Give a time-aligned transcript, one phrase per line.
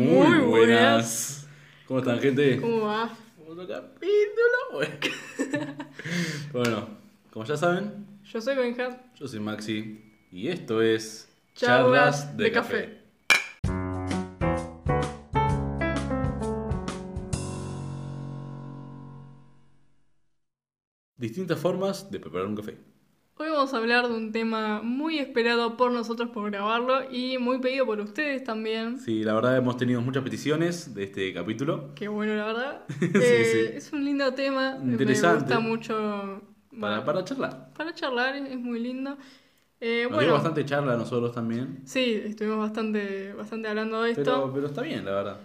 [0.00, 1.46] Muy buenas.
[1.86, 2.58] ¿Cómo están, gente?
[2.58, 3.14] ¿Cómo va?
[3.46, 4.80] Otro capítulo.
[6.54, 6.88] bueno,
[7.30, 8.98] como ya saben, Yo soy Benja.
[9.14, 10.00] yo soy Maxi
[10.32, 13.00] y esto es Charlas de Café.
[21.16, 22.78] Distintas formas de preparar un café.
[23.60, 27.84] Vamos a hablar de un tema muy esperado por nosotros por grabarlo y muy pedido
[27.84, 28.98] por ustedes también.
[28.98, 32.84] Sí, la verdad hemos tenido muchas peticiones de este capítulo Qué bueno, la verdad.
[32.98, 33.76] Sí, Eh, sí.
[33.76, 34.78] Es un lindo tema.
[34.82, 35.40] Interesante.
[35.54, 36.42] Me gusta mucho.
[36.80, 37.70] para, para charlar.
[37.76, 39.18] para charlar, es muy lindo.
[39.78, 44.22] Eh, Nos dio bueno, bastante charla nosotros también, sí, estuvimos bastante, bastante hablando de esto.
[44.24, 45.40] pero, pero está bien, la verdad.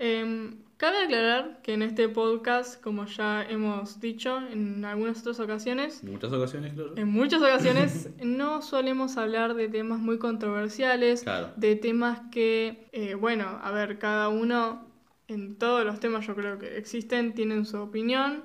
[0.00, 6.02] Em, cabe aclarar que en este podcast, como ya hemos dicho en algunas otras ocasiones,
[6.02, 6.96] En muchas ocasiones, claro.
[6.96, 11.50] en muchas ocasiones no solemos hablar de temas muy controversiales, Claro.
[11.56, 14.88] de temas que, eh, bueno, a ver, cada uno
[15.28, 18.44] en todos los temas yo creo que existen tienen su opinión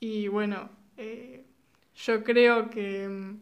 [0.00, 1.44] y bueno, eh,
[1.96, 3.40] yo creo que mm,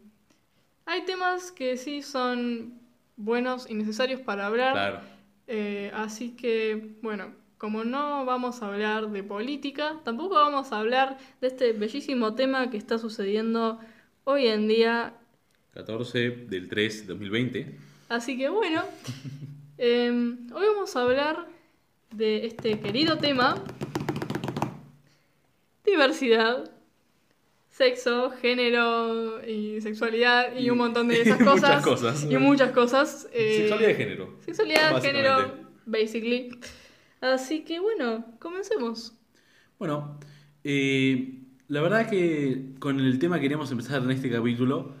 [0.85, 2.73] hay temas que sí son
[3.15, 4.73] buenos y necesarios para hablar.
[4.73, 4.99] Claro.
[5.47, 11.17] Eh, así que, bueno, como no vamos a hablar de política, tampoco vamos a hablar
[11.39, 13.79] de este bellísimo tema que está sucediendo
[14.25, 15.13] hoy en día.
[15.73, 17.77] 14 del 3 de 2020.
[18.09, 18.83] Así que, bueno,
[19.77, 20.09] eh,
[20.53, 21.47] hoy vamos a hablar
[22.11, 23.55] de este querido tema,
[25.85, 26.69] diversidad,
[27.69, 31.83] sexo, género y sexualidad y, Y- un montón de esas muchas cosas.
[31.85, 32.27] cosas.
[32.29, 33.29] Y muchas cosas.
[33.31, 34.35] eh, Sexualidad de género.
[34.43, 35.53] Sexualidad, género,
[35.85, 36.59] basically.
[37.23, 39.13] Así que bueno, comencemos.
[39.79, 40.19] Bueno,
[40.63, 44.93] eh, la verdad que con el tema que queríamos empezar en este capítulo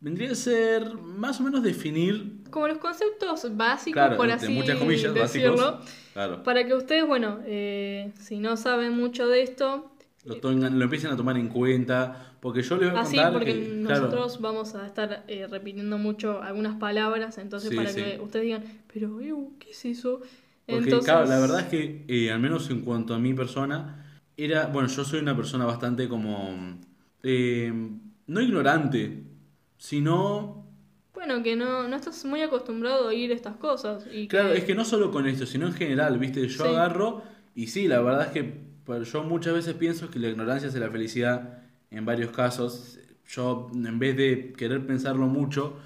[0.00, 4.78] vendría a ser más o menos definir, Como los conceptos básicos, claro, por así muchas
[4.78, 5.90] comillas, decirlo, básicos.
[6.12, 9.90] Claro, para que ustedes, bueno, eh, si no saben mucho de esto,
[10.24, 13.32] lo, tengan- lo empiecen a tomar en cuenta, porque yo les voy a así contar
[13.32, 17.88] porque que, claro, nosotros vamos a estar eh, repitiendo mucho algunas palabras, entonces Sí, para
[17.90, 17.96] sí.
[18.02, 20.20] que ustedes digan, pero, ew, ¿qué es eso?
[20.70, 24.22] Porque, Entonces, claro, la verdad es que, eh, al menos en cuanto a mi persona,
[24.36, 26.78] era, bueno, yo soy una persona bastante como,
[27.22, 27.72] eh,
[28.26, 29.24] no ignorante,
[29.76, 30.66] sino,
[31.12, 34.06] Bueno, que no, no estás muy acostumbrado a oír estas cosas.
[34.12, 36.70] Y claro, que- es que no solo con esto, sino en general, viste, yo Sí.
[36.70, 37.22] agarro,
[37.54, 38.70] y sí, la verdad es que
[39.04, 42.98] yo muchas veces pienso que la ignorancia es la felicidad, en varios casos,
[43.28, 45.76] yo en vez de querer pensarlo mucho,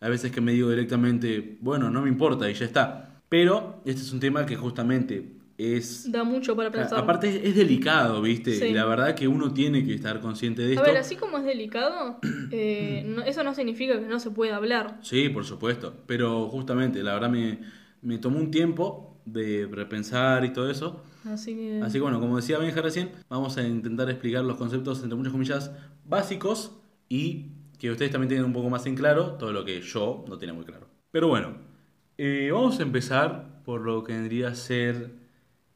[0.00, 3.13] a veces que me digo directamente, bueno, no me importa y ya está.
[3.34, 5.28] Pero este es un tema que justamente
[5.58, 7.00] es Da mucho para pensar.
[7.00, 8.54] Aparte es, delicado, ¿viste?
[8.54, 8.66] Sí.
[8.66, 10.84] Y la verdad que uno tiene que estar consciente de A esto.
[10.84, 12.20] ver, así como es delicado,
[12.52, 15.00] eh, no- eso no significa que no se pueda hablar.
[15.02, 15.96] Sí, por supuesto.
[16.06, 17.58] Pero justamente, la verdad me,
[18.02, 21.02] me tomó un tiempo de repensar y todo eso.
[21.24, 21.80] Así que...
[21.82, 25.32] Así que bueno, como decía Benja recién, vamos a intentar explicar los conceptos, entre muchas
[25.32, 25.72] comillas,
[26.04, 26.70] básicos
[27.08, 27.46] y
[27.80, 30.54] que ustedes también tengan un poco más en claro todo lo que yo no tenía
[30.54, 30.86] muy claro.
[31.10, 31.73] Pero bueno,
[32.18, 35.12] eh, vamos a empezar por lo que vendría a ser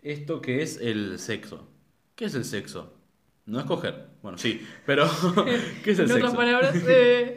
[0.02, 1.68] esto que es el sexo.
[2.16, 2.94] ¿Qué es el sexo?
[3.46, 4.08] No es coger.
[4.22, 5.06] Bueno, sí, pero
[5.84, 6.16] ¿qué es el en sexo?
[6.16, 7.36] otras palabras, eh,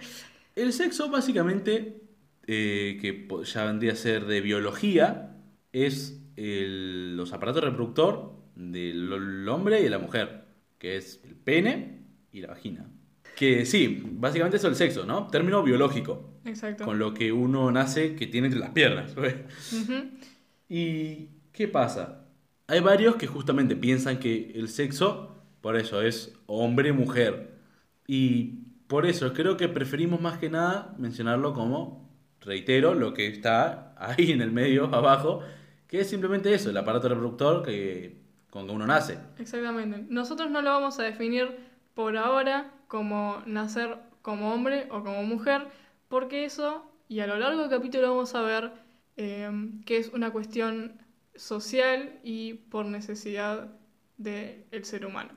[0.55, 2.01] El sexo básicamente,
[2.47, 5.37] eh, que ya vendría a ser de biología,
[5.73, 10.45] es el- los aparatos reproductor del el hombre y de la mujer,
[10.79, 12.90] que es el pene y la vagina.
[13.35, 15.27] Que sí, básicamente eso es el sexo, ¿no?
[15.27, 16.85] Término biológico, exacto.
[16.85, 19.15] con lo que uno nace que tiene entre las piernas.
[19.17, 20.09] Ujú.
[20.69, 22.25] ¿Y qué pasa?
[22.67, 27.51] Hay varios que justamente piensan que el sexo, por eso, es hombre-mujer.
[28.07, 32.09] Y por eso creo que preferimos más que nada mencionarlo como,
[32.41, 35.41] reitero, lo que está ahí en el medio, abajo,
[35.87, 39.17] que es simplemente eso, el aparato reproductor que, con que uno nace.
[39.37, 40.05] Exactamente.
[40.09, 45.67] Nosotros no lo vamos a definir por ahora como nacer como hombre o como mujer,
[46.07, 48.71] porque eso, y a lo largo del capítulo vamos a ver
[49.17, 49.49] eh,
[49.85, 51.01] que es una cuestión
[51.35, 53.69] social y por necesidad
[54.17, 55.31] del ser humano.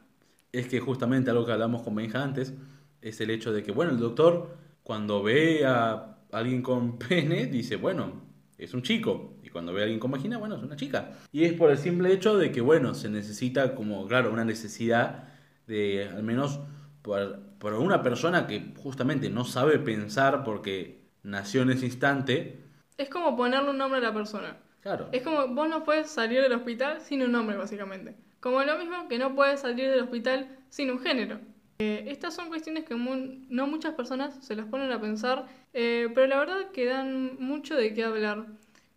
[0.52, 2.55] es que justamente algo que hablamos con Benja antes
[3.00, 7.76] es el hecho de que, bueno, el doctor cuando ve a alguien con pene dice,
[7.76, 8.23] bueno,
[8.58, 9.34] es un chico.
[9.43, 11.19] Y cuando ve a alguien con vagina, bueno, es una chica.
[11.32, 15.33] Y es por el simple hecho de que, bueno, se necesita como, claro, una necesidad
[15.66, 16.61] de, al menos,
[17.02, 22.61] por, por una persona que justamente no sabe pensar porque nació en ese instante.
[22.96, 24.56] Es como ponerle un nombre a la persona.
[24.81, 25.08] Claro.
[25.12, 28.14] Es como vos no puedes salir del hospital sin un nombre, básicamente.
[28.40, 31.40] Como lo mismo que no puedes salir del hospital sin un género.
[31.78, 36.08] Eh, estas son cuestiones que mu- no muchas personas se las ponen a pensar, eh,
[36.14, 38.46] pero la verdad que dan mucho de qué hablar.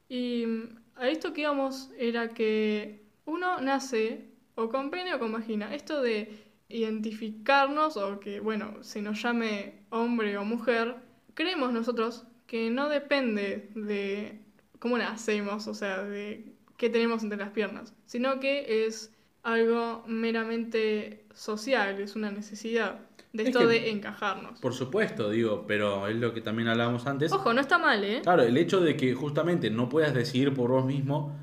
[0.10, 5.31] Y mm, a esto que íbamos era que uno nace o con pene o con
[5.31, 5.74] vagina.
[5.74, 10.96] Esto de identificarnos o que, bueno, se nos llame hombre o mujer,
[11.34, 14.40] creemos nosotros que no depende de
[14.80, 21.25] cómo nacemos, o sea, de qué tenemos entre las piernas, sino que es algo meramente
[21.34, 23.00] social, es una necesidad
[23.34, 24.60] de Es esto de encajarnos.
[24.60, 27.31] Por supuesto, digo, pero es lo que también hablábamos antes.
[27.31, 28.22] Ojo, no está mal, ¿eh?
[28.24, 31.36] Claro, el hecho de que justamente no puedas decidir por vos mismo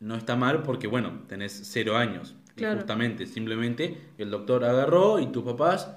[0.00, 2.36] no está mal porque, bueno, tenés cero años.
[2.56, 2.76] Claro.
[2.78, 5.90] Justamente, simplemente el doctor agarró y tus papás,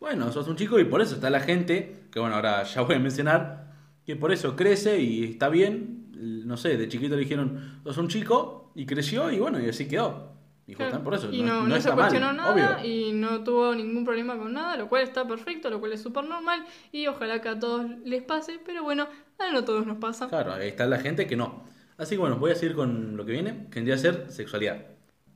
[0.00, 2.96] bueno, sos un chico y por eso está la gente, que bueno, ahora ya voy
[2.96, 3.72] a mencionar,
[4.04, 6.00] que por eso crece y está bien.
[6.12, 9.88] No sé, de chiquito le dijeron, sos un chico y creció y bueno, y así
[9.88, 10.30] quedó.
[10.66, 11.02] Y Claro.
[11.02, 11.28] por eso.
[11.32, 12.84] Y no, no se está mal, cuestionó nada obvio.
[12.88, 16.24] y no tuvo ningún problema con nada, lo cual está perfecto, lo cual es súper
[16.24, 19.08] normal y ojalá que a todos les pase, pero bueno,
[19.38, 20.28] a no todos nos pasa.
[20.28, 21.64] Claro, ahí está la gente que no.
[21.98, 24.86] Así que bueno, voy a seguir con lo que viene, que vendría a ser sexualidad.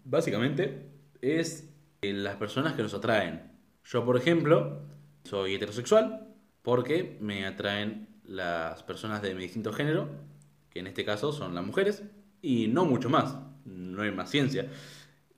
[0.08, 0.86] Básicamente
[1.20, 1.68] es
[2.00, 3.50] eh, las personas que nos atraen.
[3.84, 4.82] Yo, por ejemplo,
[5.24, 6.28] soy heterosexual
[6.62, 10.08] porque me atraen las personas de mi distinto género,
[10.70, 12.04] que en este caso son las mujeres,
[12.40, 14.68] y no mucho más, no hay más ciencia.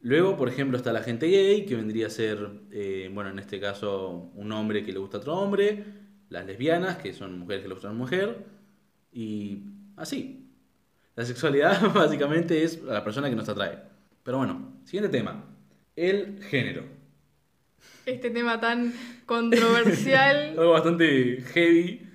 [0.03, 3.59] Luego, por ejemplo, está la gente gay, que vendría a ser, eh, bueno, en este
[3.61, 5.82] caso, un hombre que le gusta a otro hombre,
[6.29, 8.44] las lesbianas, que son mujeres que le gustan a una mujer,
[9.12, 9.62] y
[9.97, 10.47] así.
[11.17, 13.88] La sexualidad básicamente es la persona que nos atrae.
[14.28, 15.42] Pero bueno, siguiente tema.
[15.96, 16.84] El género.
[18.04, 18.92] Este tema tan
[19.25, 22.06] controversial, Algo bastante heavy.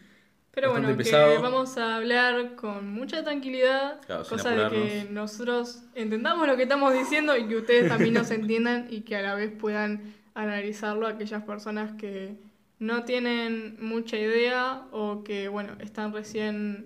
[0.52, 1.12] pero bueno, que
[1.42, 6.94] vamos a hablar con mucha tranquilidad, Claro, cosa de que nosotros entendamos lo que estamos
[6.94, 11.42] diciendo y que ustedes también nos entiendan y que a la vez puedan analizarlo aquellas
[11.42, 12.36] personas que
[12.78, 16.86] no tienen mucha idea o que, bueno, están recién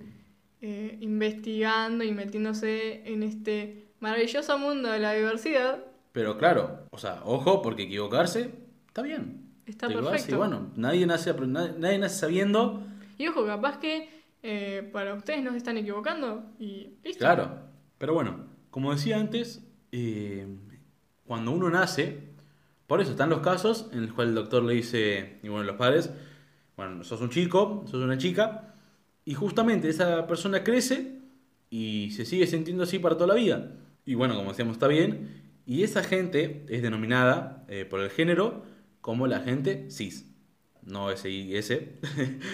[0.62, 5.84] eh, investigando y metiéndose en este maravilloso mundo de la diversidad.
[6.12, 8.52] Pero claro, o sea, ojo, porque equivocarse
[8.88, 9.48] está bien.
[9.66, 10.36] Está Te perfecto.
[10.36, 12.82] Y bueno, nadie nace, nadie, nadie nace sabiendo.
[13.18, 14.10] Y ojo, capaz que
[14.44, 17.20] eh, para ustedes no se están equivocando y listo.
[17.20, 17.60] Claro.
[17.98, 19.62] Pero bueno, como decía antes,
[19.92, 20.48] eh,
[21.26, 22.20] cuando uno nace,
[22.88, 25.76] por eso están los casos en los cuales el doctor le dice, y bueno, los
[25.76, 26.12] padres,
[26.76, 28.76] bueno, sos un chico, sos una chica,
[29.26, 31.18] y justamente esa persona crece
[31.70, 33.72] y se sigue sintiendo así para toda la vida.
[34.08, 35.44] Y bueno, como decíamos, está bien.
[35.66, 38.64] Y esa gente es denominada eh, por el género
[39.02, 40.26] como la gente cis.
[40.82, 42.00] No S I S,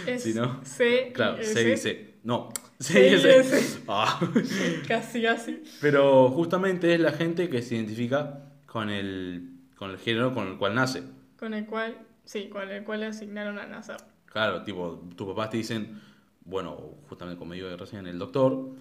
[0.07, 1.53] Es sino C claro, S.
[1.53, 2.15] C dice.
[2.23, 3.39] No, C C y dice.
[3.39, 3.83] S.
[3.88, 4.19] Ah.
[4.88, 5.63] Casi, casi.
[5.79, 10.57] Pero justamente es la gente que se identifica con el, con el género con el
[10.57, 11.03] cual nace.
[11.38, 11.95] Con el cual,
[12.25, 13.97] sí, con el cual le asignaron a nacer.
[14.25, 16.01] Claro, tipo, tus papás te dicen,
[16.45, 18.71] bueno, justamente como digo recién, el doctor,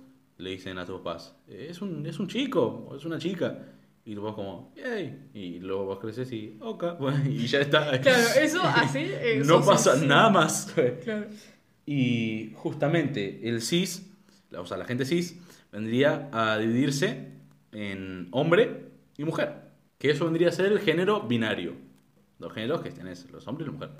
[0.42, 3.58] le dicen a tus papás, es un, es un chico o es una chica.
[4.04, 5.28] Y vos como, yay.
[5.32, 8.00] Y luego vos creces y, ok, bueno, y ya está.
[8.00, 8.98] Claro, eso así.
[9.00, 10.06] eh, no pasa así.
[10.06, 10.72] nada más.
[11.04, 11.26] Claro.
[11.86, 14.10] Y justamente el cis,
[14.50, 15.38] la- o sea, la gente cis,
[15.70, 17.28] vendría a dividirse
[17.72, 18.86] en hombre
[19.16, 19.70] y mujer.
[19.98, 21.74] Que eso vendría a ser el género binario.
[22.40, 23.90] Los géneros que tenés, los hombres y la mujer.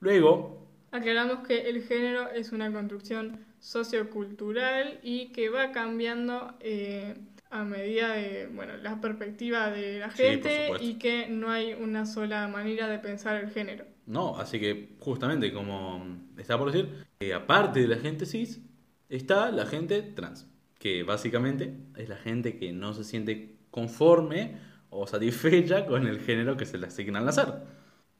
[0.00, 7.14] Luego, Aclaramos que el género es una construcción sociocultural y que va cambiando eh,
[7.48, 12.46] a medida de bueno, la perspectiva de la gente y que no hay una sola
[12.46, 13.86] manera de pensar el género.
[14.04, 16.04] no, así que justamente como
[16.36, 18.60] estaba por decir, eh, aparte de la gente cis,
[19.08, 20.46] está la gente trans.
[20.78, 24.58] Que básicamente es la gente que no se siente conforme
[24.90, 27.62] o satisfecha con el género que se le asigna al nacer.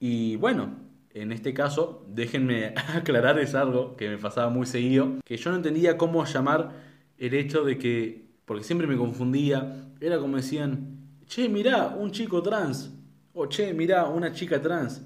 [0.00, 0.74] Y bueno,
[1.14, 5.56] en este caso, déjenme aclarar, es algo que me pasaba muy seguido, que yo no
[5.56, 6.72] entendía cómo llamar
[7.16, 12.42] el hecho de que, porque siempre me confundía, era como decían, che, mirá, un chico
[12.42, 12.92] trans,
[13.32, 15.02] o che, mirá, una chica trans.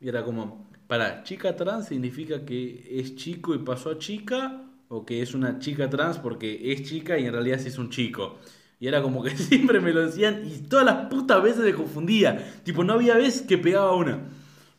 [0.00, 5.06] Y era como, para, chica trans significa que es chico y pasó a chica, o
[5.06, 8.38] que es una chica trans porque es chica y en realidad sí es un chico.
[8.80, 12.60] Y era como que siempre me lo decían y todas las putas veces me confundía.
[12.64, 14.18] Tipo, no había vez que pegaba una.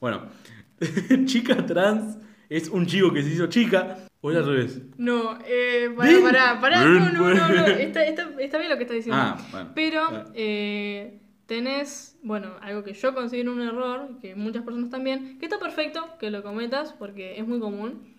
[0.01, 0.23] Bueno,
[1.25, 2.17] chica trans
[2.49, 4.81] es un chico que se hizo chica, o es al revés.
[4.97, 7.79] No, eh, pará, no, no, no, no, ven.
[7.79, 9.21] está, está, está bien lo que estás diciendo.
[9.21, 9.71] Ah, bueno.
[9.73, 15.45] Pero eh, tenés, bueno, algo que yo considero un error, que muchas personas también, que
[15.45, 18.15] está perfecto que lo cometas porque es muy común,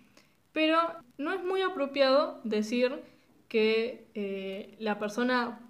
[0.52, 0.78] pero
[1.18, 3.00] no es muy apropiado decir
[3.48, 5.60] que eh, la persona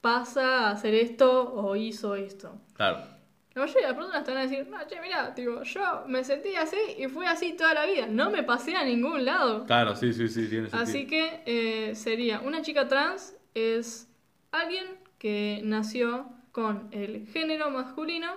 [0.00, 2.58] pasa a hacer esto o hizo esto.
[2.74, 3.15] Claro.
[3.56, 6.22] La mayoría de las personas te van a decir, no, che, mirá, digo, yo me
[6.22, 9.64] sentí así y fue así toda la vida, no me pasé a ningún lado.
[9.64, 10.82] Claro, sí, sí, sí, tiene sentido.
[10.82, 14.10] Así que eh, sería una chica trans es
[14.52, 14.84] alguien
[15.18, 18.30] que nació con el género masculino,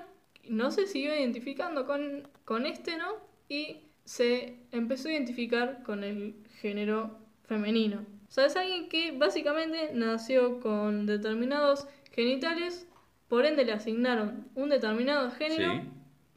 [0.48, 3.16] no se siguió identificando con, con este, ¿no?
[3.50, 8.06] Y se empezó a identificar con el género femenino.
[8.30, 12.88] O sea, es alguien que básicamente nació con determinados genitales,
[13.30, 15.72] por ende le asignaron un determinado género.
[15.74, 15.82] Sí,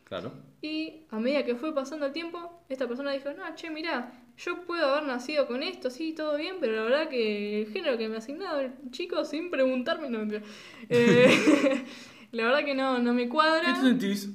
[0.05, 0.33] claro.
[0.61, 4.63] Y a medida que fue pasando el tiempo, esta persona dijo, no, che, mirá, yo
[4.65, 8.09] puedo haber nacido con esto, sí, todo bien, pero la verdad que el género que
[8.09, 10.43] me ha asignado el chico sin preguntarme, no, mentira.
[10.89, 11.85] Eh,
[12.33, 13.67] la verdad que no, no me cuadra.
[13.67, 14.29] ¿Qué te sentís?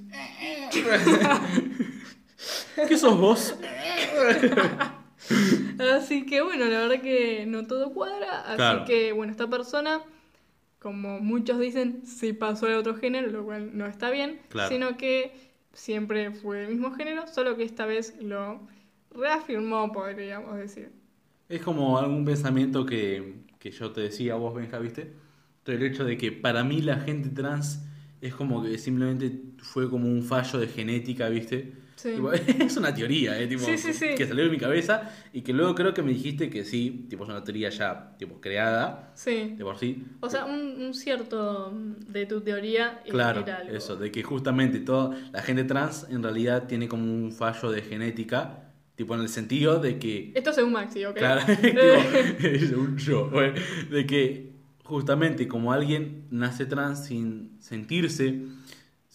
[2.88, 3.56] ¿Qué sos vos?
[5.98, 8.42] Así que bueno, la verdad que no todo cuadra.
[8.42, 8.86] Así Claro.
[8.86, 10.02] que bueno, esta persona,
[10.80, 14.40] como muchos dicen, sí pasó al otro género, lo cual no está bien.
[14.50, 14.70] Claro.
[14.70, 15.34] Sino que
[15.74, 18.62] siempre fue del mismo género, solo que esta vez lo
[19.12, 20.92] reafirmó, podríamos decir.
[21.50, 25.14] Es como algún pensamiento que, que yo te decía vos, Benja, ¿viste?
[25.64, 27.82] Todo el hecho de que para mí la gente trans
[28.22, 31.74] es como que simplemente fue como un fallo de genética, ¿viste?
[31.98, 32.12] Sí.
[32.14, 32.32] Tipo,
[32.64, 33.48] es una teoría, ¿eh?
[33.48, 36.48] Tipo, Sí, sí, que salió de mi cabeza y que luego creo que me dijiste
[36.50, 39.56] que sí, tipo, es una teoría ya tipo, creada Sí.
[39.58, 40.04] de por sí.
[40.20, 43.76] O sea, un, un cierto mm, de tu teoría Claro, era algo.
[43.76, 47.82] eso, de que justamente toda la gente trans en realidad tiene como un fallo de
[47.82, 48.64] genética,
[48.96, 51.18] tipo en el sentido de que Esto según Maxi, ¿ok?
[51.18, 51.80] Claro, tipo,
[52.48, 53.54] es un yo, bueno,
[53.90, 54.52] de que
[54.84, 58.40] justamente como alguien nace trans sin sentirse,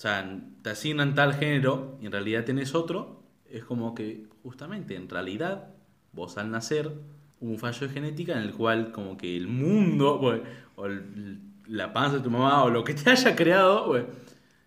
[0.02, 5.08] sea, te asignan tal género y en realidad tenés otro, es como que justamente en
[5.08, 5.68] realidad
[6.12, 6.90] vos al nacer
[7.40, 10.42] hubo un fallo de genética en el cual como que el mundo, bueno,
[10.76, 14.06] o el- la panza de tu mamá o lo que te haya creado, bueno,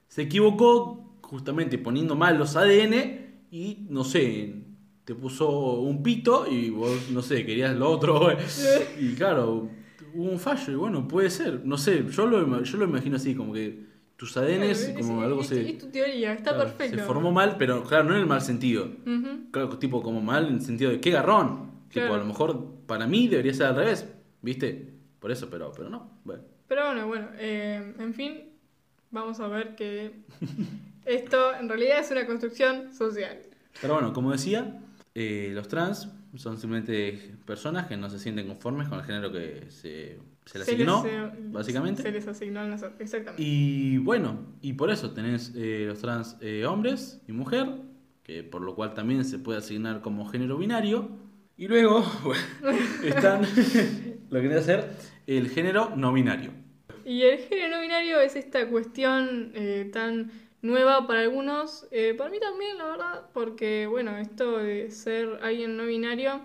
[0.08, 4.56] se equivocó justamente poniendo mal los ADN y no sé,
[5.04, 8.20] te puso un pito y vos, no sé, querías lo otro.
[8.22, 8.38] güey.
[9.00, 9.70] Y claro,
[10.14, 11.62] hubo un fallo y bueno, puede ser.
[11.66, 13.84] No sé, yo lo, yo lo imagino así, como que
[14.18, 16.98] tus ADNs, Claro, como es- algo es, se, es tu teoría, está claro, perfecto.
[16.98, 18.86] se formó mal, pero claro, no en el mal sentido.
[19.06, 19.52] Ujú.
[19.52, 21.72] Claro, tipo como mal en el sentido de qué garrón.
[21.90, 22.14] Tipo, Claro.
[22.16, 24.08] a lo mejor para mí debería ser al revés,
[24.42, 24.94] ¿viste?
[25.20, 26.20] Por eso, pero, pero no.
[26.24, 26.44] Bueno.
[26.68, 28.50] Pero bueno, bueno, eh, en fin,
[29.12, 30.12] vamos a ver que
[31.06, 33.40] esto en realidad es una construcción social.
[33.82, 34.80] Pero bueno, como decía,
[35.14, 39.66] eh, los trans son simplemente personas que no se sienten conformes con el género que
[39.70, 42.04] se, se les asignó, les, básicamente.
[42.04, 43.42] Se les asignó al nacer, exactamente.
[43.42, 47.68] Y bueno, y por eso tenés eh, los trans eh, hombres y mujer,
[48.24, 51.10] que por lo cual también se puede asignar como género binario.
[51.58, 52.44] Y luego bueno,
[53.04, 53.42] están
[54.30, 54.90] lo que a ser
[55.26, 56.52] el género no binario.
[57.04, 61.88] Y el género no binario es esta cuestión eh, tan nueva para algunos,
[62.18, 66.42] para mí también, la verdad, porque, bueno, esto de ser alguien no binario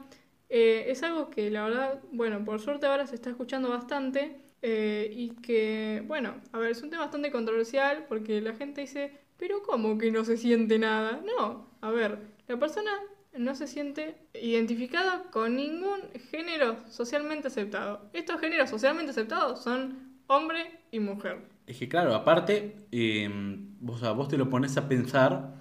[0.53, 5.09] eh, es algo que, la verdad, bueno, por suerte ahora se está escuchando bastante eh,
[5.15, 9.63] y que, bueno, a ver, es un tema bastante controversial porque la gente dice, pero
[9.63, 11.21] ¿cómo que no se siente nada?
[11.25, 12.91] No, a ver, la persona
[13.39, 16.01] no se siente identificada con ningún
[16.33, 18.11] género socialmente aceptado.
[18.13, 21.43] Estos géneros socialmente aceptados son hombre y mujer.
[21.69, 22.75] Es que claro, aparte,
[23.79, 25.60] vos, o sea, vos te lo pones a pensar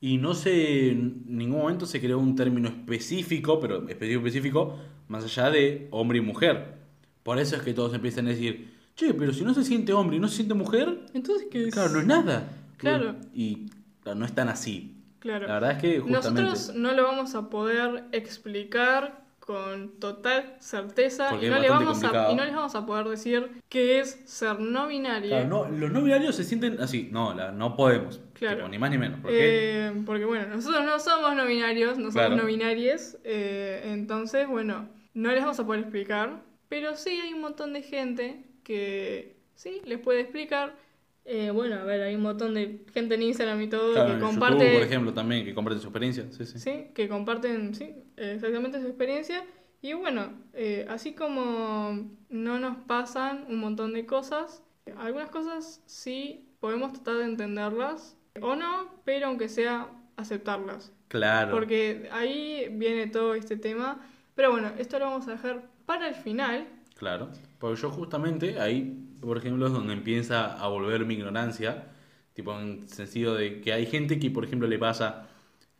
[0.00, 4.78] y no sé, en ningún momento se creó un término específico, pero específico, específico,
[5.08, 6.78] más allá de hombre y mujer.
[7.22, 10.16] Por eso es que todos empiezan a decir, che, pero si no se siente hombre
[10.16, 11.74] y no se siente mujer, Entonces, ¿qué es?
[11.74, 12.50] claro, no es nada.
[12.78, 13.16] Claro.
[13.34, 13.66] Y
[14.02, 14.96] claro, no es tan así.
[15.18, 15.46] Claro.
[15.46, 16.42] La verdad es que justamente...
[16.42, 22.04] Nosotros no lo vamos a poder explicar con total certeza y es no, le vamos
[22.04, 25.30] a, y no les vamos a poder decir qué es ser no binario.
[25.30, 28.20] Claro, no, los no binarios se sienten así, no, la- no podemos.
[28.34, 28.58] Claro.
[28.58, 29.20] Tipo, ni más ni menos.
[29.20, 29.86] ¿Por qué?
[29.88, 32.36] Eh, porque bueno, nosotros no somos no binarios, no somos Claro.
[32.36, 37.40] no binarios, eh, entonces bueno, no les vamos a poder explicar, pero sí hay un
[37.40, 40.74] montón de gente que sí les puede explicar.
[41.24, 44.20] Eh, bueno, a ver, hay un montón de gente en Instagram y todo Claro, que
[44.20, 46.26] comparte, YouTube, por ejemplo, también, que comparte su experiencia.
[46.30, 46.58] Sí, sí.
[46.58, 49.44] sí, que comparten, sí, exactamente su experiencia.
[49.82, 54.62] Y bueno, eh, así como no nos pasan un montón de cosas,
[54.98, 60.92] algunas cosas sí podemos tratar de entenderlas o no, pero aunque sea aceptarlas.
[61.08, 61.50] Claro.
[61.50, 64.00] Porque ahí viene todo este tema.
[64.34, 66.68] Pero bueno, esto lo vamos a dejar para el final.
[66.96, 71.88] Claro, porque yo justamente ahí, por ejemplo, es donde empieza a volver mi ignorancia,
[72.34, 75.28] tipo en sentido de que hay gente que, por ejemplo, le pasa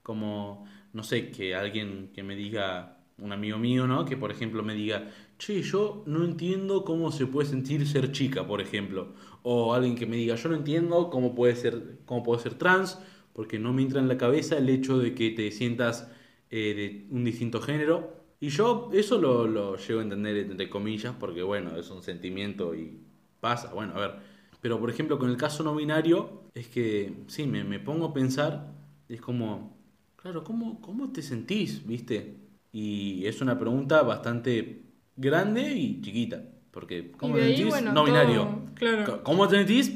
[0.03, 4.05] como, no sé, que alguien que me diga, un amigo mío, ¿no?
[4.05, 8.47] Que, por ejemplo, me diga, che, yo no entiendo cómo se puede sentir ser chica,
[8.47, 9.15] por ejemplo.
[9.43, 12.99] O alguien que me diga, yo no entiendo cómo puede ser, cómo puedo ser trans,
[13.33, 16.11] porque no me entra en la cabeza el hecho de que te sientas
[16.51, 18.21] eh, de un distinto género.
[18.41, 22.75] Y yo eso lo, lo llego a entender entre comillas, porque bueno, es un sentimiento
[22.75, 22.99] y
[23.41, 24.15] pasa, bueno, a ver.
[24.61, 28.13] Pero por ejemplo, con el caso no binario, es que sí, me, me pongo a
[28.13, 28.67] pensar,
[29.09, 29.77] es como,
[30.17, 32.37] claro, ¿cómo, ¿cómo te sentís, viste?
[32.73, 34.83] Y es una pregunta bastante
[35.17, 38.63] grande y chiquita, porque ¿cómo te sentís bueno, no todo- binario?
[38.75, 39.23] claro.
[39.23, 39.93] ¿Cómo te sentís?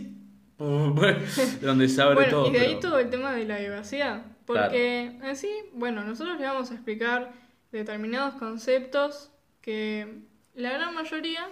[0.58, 2.48] Donde se abre Bueno, todo.
[2.48, 4.24] y de ahí pero- todo el tema de la diversidad.
[4.46, 7.32] Porque en sí, bueno, nosotros le vamos a explicar
[7.72, 9.30] determinados conceptos
[9.62, 10.20] que
[10.54, 11.48] la gran mayoría,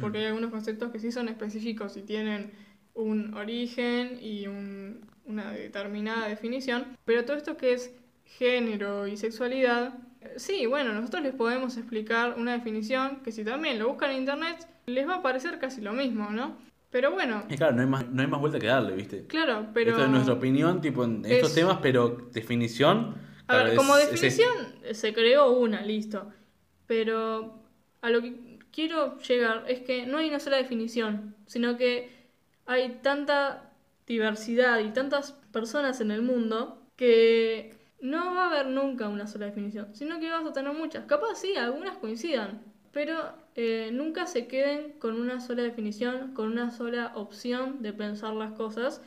[0.00, 2.52] porque hay algunos conceptos que sí son específicos y tienen
[2.94, 7.92] un origen y un- una determinada definición, pero todo esto que es
[8.24, 13.78] género y sexualidad, eh, sí, bueno, nosotros les podemos explicar una definición que si también
[13.78, 16.56] lo buscan en internet, les va a parecer casi lo mismo, ¿no?
[16.90, 19.26] Pero bueno, Es claro, no hay, más, no hay más vuelta que darle, ¿viste?
[19.26, 19.90] claro, pero...
[19.92, 23.16] Esto es nuestra opinión, tipo, en estos Es- temas, pero definición.
[23.46, 24.52] A claro, ver, es- como es- definición
[24.92, 26.30] se creó una, listo.
[26.86, 27.62] Pero
[28.02, 28.28] a lo que
[28.74, 32.10] quiero llegar es que no hay una sola definición, sino que
[32.66, 33.70] hay tanta
[34.06, 39.46] diversidad y tantas personas en el mundo que no va a haber nunca una sola
[39.46, 41.06] definición, sino que vas a tener muchas.
[41.06, 42.62] Capaz sí, algunas coincidan,
[42.92, 43.16] pero
[43.54, 48.52] eh, nunca se queden con una sola definición, con una sola opción de pensar las
[48.52, 49.00] cosas,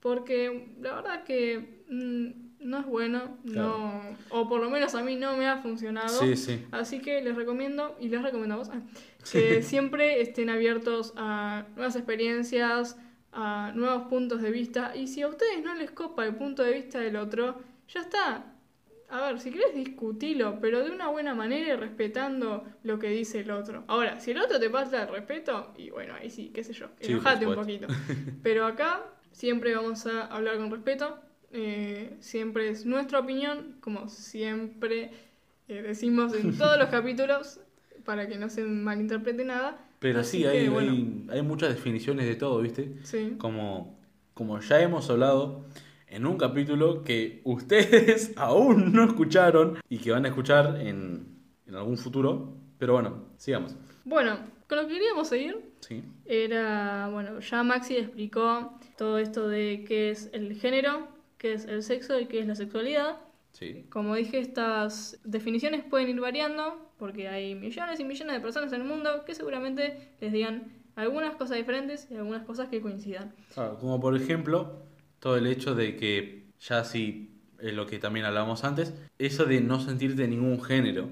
[0.00, 4.00] porque la verdad que mm, no es bueno, no,
[4.30, 6.08] o por lo menos a mí no me ha funcionado.
[6.08, 6.64] Sí, sí.
[6.70, 8.80] Así que les recomiendo y les recomendamos ah,
[9.30, 12.96] que siempre estén abiertos a nuevas experiencias,
[13.32, 14.94] a nuevos puntos de vista.
[14.96, 18.50] Y si a ustedes no les copa el punto de vista del otro, ya está.
[19.08, 23.40] A ver, si querés discutilo, pero de una buena manera y respetando lo que dice
[23.40, 23.84] el otro.
[23.86, 26.88] Ahora, si el otro te falta el respeto, y bueno, ahí sí, qué sé yo,
[27.00, 27.86] Sí, enojate un poquito.
[28.42, 31.18] Pero acá siempre vamos a hablar con respeto.
[31.52, 35.10] eh, siempre es nuestra opinión, como siempre
[35.68, 37.60] eh, decimos en todos los capítulos,
[38.04, 39.78] para que no se malinterprete nada.
[39.98, 40.92] Pero Así sí, que, hay, bueno.
[40.92, 42.96] hay, hay muchas definiciones de todo, ¿viste?
[43.02, 43.34] Sí.
[43.38, 43.98] Como,
[44.34, 45.64] como ya hemos hablado
[46.08, 51.26] en un capítulo que ustedes aún no escucharon y que van a escuchar en,
[51.66, 52.54] en algún futuro.
[52.78, 53.74] Pero bueno, sigamos.
[54.04, 54.38] Bueno,
[54.68, 56.02] con lo que queríamos seguir Sí.
[56.24, 61.82] era, bueno, ya Maxi explicó todo esto de qué es el género, qué es el
[61.82, 63.18] sexo y qué es la sexualidad.
[63.52, 63.84] Sí.
[63.90, 68.80] Como dije, estas definiciones pueden ir variando porque hay millones y millones de personas en
[68.80, 73.34] el mundo que seguramente les digan algunas cosas diferentes y algunas cosas que coincidan.
[73.52, 74.78] Claro, como por ejemplo,
[75.18, 79.60] todo el hecho de que, ya sí, es lo que también hablamos antes, eso de
[79.60, 81.10] no sentirte ningún género.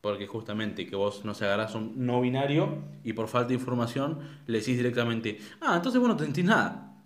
[0.00, 4.20] Porque justamente que vos no se agarrás un no binario y por falta de información
[4.46, 7.02] le decís directamente, ah, entonces vos no te sentís nada.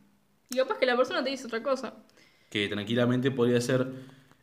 [0.48, 1.92] Y capaz que la persona te dice otra cosa.
[2.51, 3.88] Que tranquilamente podría ser,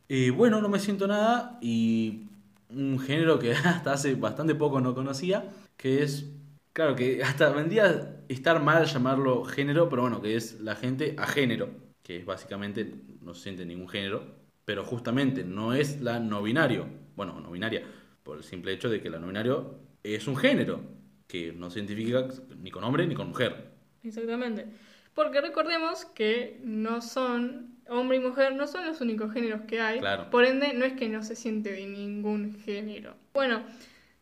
[0.09, 2.25] eh, bueno, no me siento nada y
[2.69, 6.25] un género que hasta hace bastante poco no conocía, que es,
[6.73, 11.27] claro, que hasta vendría estar mal llamarlo género, pero bueno, que es la gente a
[11.27, 11.69] género,
[12.03, 14.23] que es básicamente no se siente ningún género,
[14.65, 17.83] pero justamente no es la no binario, bueno, no binaria,
[18.23, 20.81] por el simple hecho de que la no binario es un género,
[21.27, 23.71] que no se identifica ni con hombre ni con mujer.
[24.03, 24.67] Exactamente.
[25.13, 29.99] Porque recordemos que no son, hombre y mujer no son los únicos géneros que hay.
[29.99, 30.29] Claro.
[30.29, 33.15] Por ende, no es que no se siente de ningún género.
[33.33, 33.63] Bueno,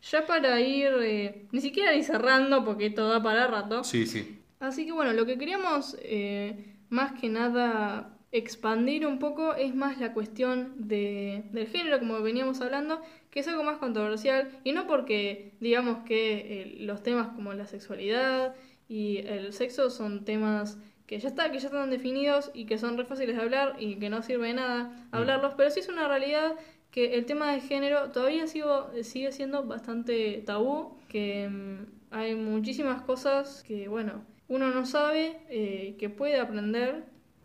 [0.02, 3.84] ya para ir, eh, ni siquiera ni cerrando, porque esto da para rato.
[3.84, 4.39] Sí, sí.
[4.60, 9.99] Así que bueno, lo que queríamos eh, más que nada expandir un poco es más
[9.99, 14.88] la cuestión de, del género, como veníamos hablando, que es algo más controversial, y no
[14.88, 18.56] porque digamos que eh, los temas como la sexualidad
[18.88, 20.80] y el sexo son temas
[21.13, 23.97] que ya está, que ya están definidos y que son re fáciles de hablar y
[23.97, 26.56] que no sirve de nada hablarlos, pero sí es una realidad
[26.89, 33.04] que el tema de género todavía sigo- sigue siendo bastante tabú, que mm, hay muchísimas
[33.04, 37.04] cosas que, bueno, uno no sabe, eh, que puede aprender.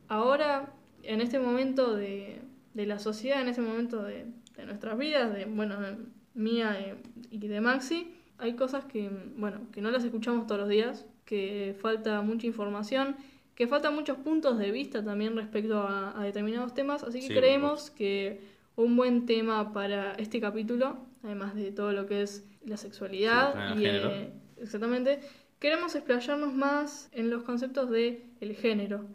[0.08, 2.40] Ahora, en este momento de,
[2.72, 4.24] de la sociedad, en este momento de,
[4.56, 5.96] de nuestras vidas, de, bueno, de
[6.34, 6.96] mía
[7.30, 11.04] y de Maxi, hay cosas que, mm, bueno, que no las escuchamos todos los días,
[11.26, 13.16] que falta mucha información,
[13.58, 17.34] que faltan muchos puntos de vista también respecto a, a determinados temas, así que Sí,
[17.34, 18.40] creemos que
[18.76, 23.80] un buen tema para este capítulo, además de todo lo que es la sexualidad Sí,
[23.82, 25.18] y eh, exactamente,
[25.58, 29.06] queremos explayarnos más en los conceptos de el género,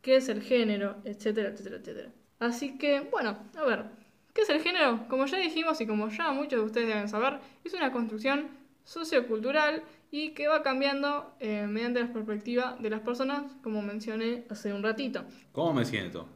[0.00, 2.08] qué es el género, etcétera, etcétera, etcétera.
[2.38, 3.84] Así que, bueno, a ver,
[4.32, 5.04] ¿qué es el género?
[5.10, 8.48] Como ya dijimos y como ya muchos de ustedes deben saber, es una construcción
[8.82, 14.72] sociocultural y que va cambiando eh, mediante la perspectiva de las personas, como mencioné hace
[14.72, 15.24] un ratito.
[15.52, 16.28] ¿Cómo me siento?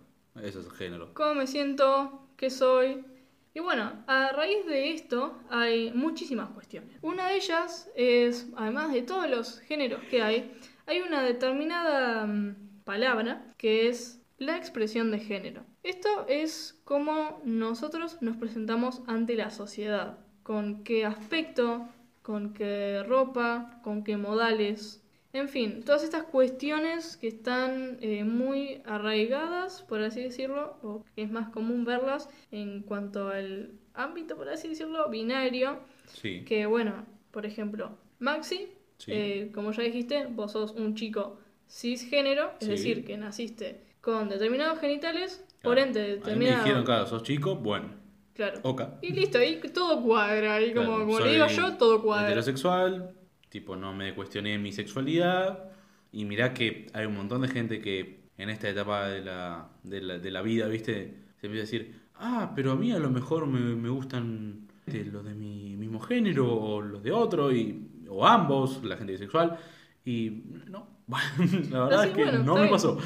[0.43, 1.15] Eso es el género.
[1.15, 2.29] ¿Cómo me siento?
[2.37, 3.05] ¿Qué soy?
[3.53, 6.99] Y bueno, a raíz de esto hay muchísimas cuestiones.
[7.03, 10.53] Una de ellas es, además de todos los géneros que hay,
[10.87, 15.65] hay una determinada mm, palabra que es la expresión de género.
[15.85, 21.89] Esto es cómo nosotros nos presentamos ante la sociedad, con qué aspecto,
[22.25, 25.01] con qué ropa, con qué modales,
[25.35, 31.23] en fin, todas estas cuestiones que están eh, muy arraigadas, por así decirlo, o que
[31.23, 35.81] es más común verlas en cuanto al ámbito, por así decirlo, binario.
[36.07, 36.45] Sí.
[36.47, 39.11] Que bueno, por ejemplo, Maxi, Sí.
[39.13, 42.71] eh, como ya dijiste, vos sos un chico cisgénero, es Sí.
[42.71, 46.63] decir, que naciste con determinados genitales, por ende, A mí me determinado...
[46.65, 47.89] dijeron, claro, sos chico, bueno,
[48.35, 48.61] Claro.
[48.62, 48.99] oca.
[49.01, 52.27] Y listo, ahí todo cuadra, ahí como, Claro, como le digo yo, todo cuadra.
[52.27, 53.14] Heterosexual,
[53.49, 55.70] tipo, no me cuestioné mi sexualidad.
[56.11, 60.01] Y mirá que hay un montón de gente que en esta etapa de la, de
[60.01, 61.14] la, de la vida, ¿viste?
[61.40, 65.05] Se empieza a decir, ah, pero a mí a lo mejor me, me gustan este,
[65.05, 69.59] los de mi mismo género o los de otro, y, o ambos, la gente bisexual.
[70.05, 70.88] Y no,
[71.70, 72.73] la verdad sí, es que bueno, no me bien.
[72.73, 72.99] pasó.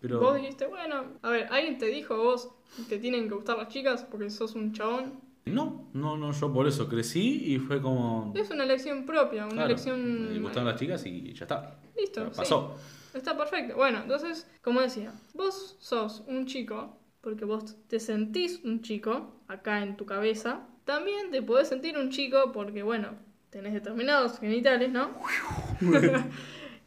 [0.00, 2.53] Pero Vos dijiste, bueno, a ver, ¿alguien te dijo a vos
[2.88, 5.20] que tienen que gustar las chicas porque sos un chabón?
[5.46, 8.32] no, no, no, yo por eso crecí y fue como...
[8.34, 10.32] Es una elección propia, una claro, elección...
[10.32, 11.78] Me gustaron las chicas y ya está.
[11.96, 12.30] Listo.
[12.32, 12.76] Pasó.
[13.12, 13.76] Está perfecto.
[13.76, 19.82] Bueno, entonces, como decía, vos sos un chico, porque vos te sentís un chico acá
[19.82, 20.66] en tu cabeza.
[20.84, 23.10] También te podés sentir un chico porque, bueno,
[23.50, 25.10] tenés determinados genitales, ¿no?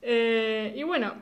[0.10, 1.16] Eh, y bueno,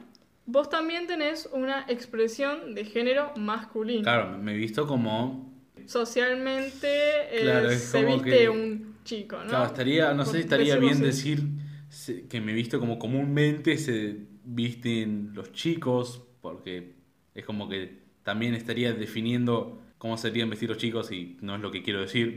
[0.45, 4.03] vos también tenés una expresión de género masculino.
[4.03, 5.53] Claro, me he visto como.
[5.85, 9.47] Socialmente eh, Claro, es se como viste que- un chico, ¿no?
[9.49, 11.03] Claro, estaría, no sé si estaría bien así.
[11.03, 16.93] decir que me he visto como comúnmente se visten los chicos, porque
[17.33, 21.71] es como que también estaría definiendo cómo serían vestir los chicos y no es lo
[21.71, 22.33] que quiero decir.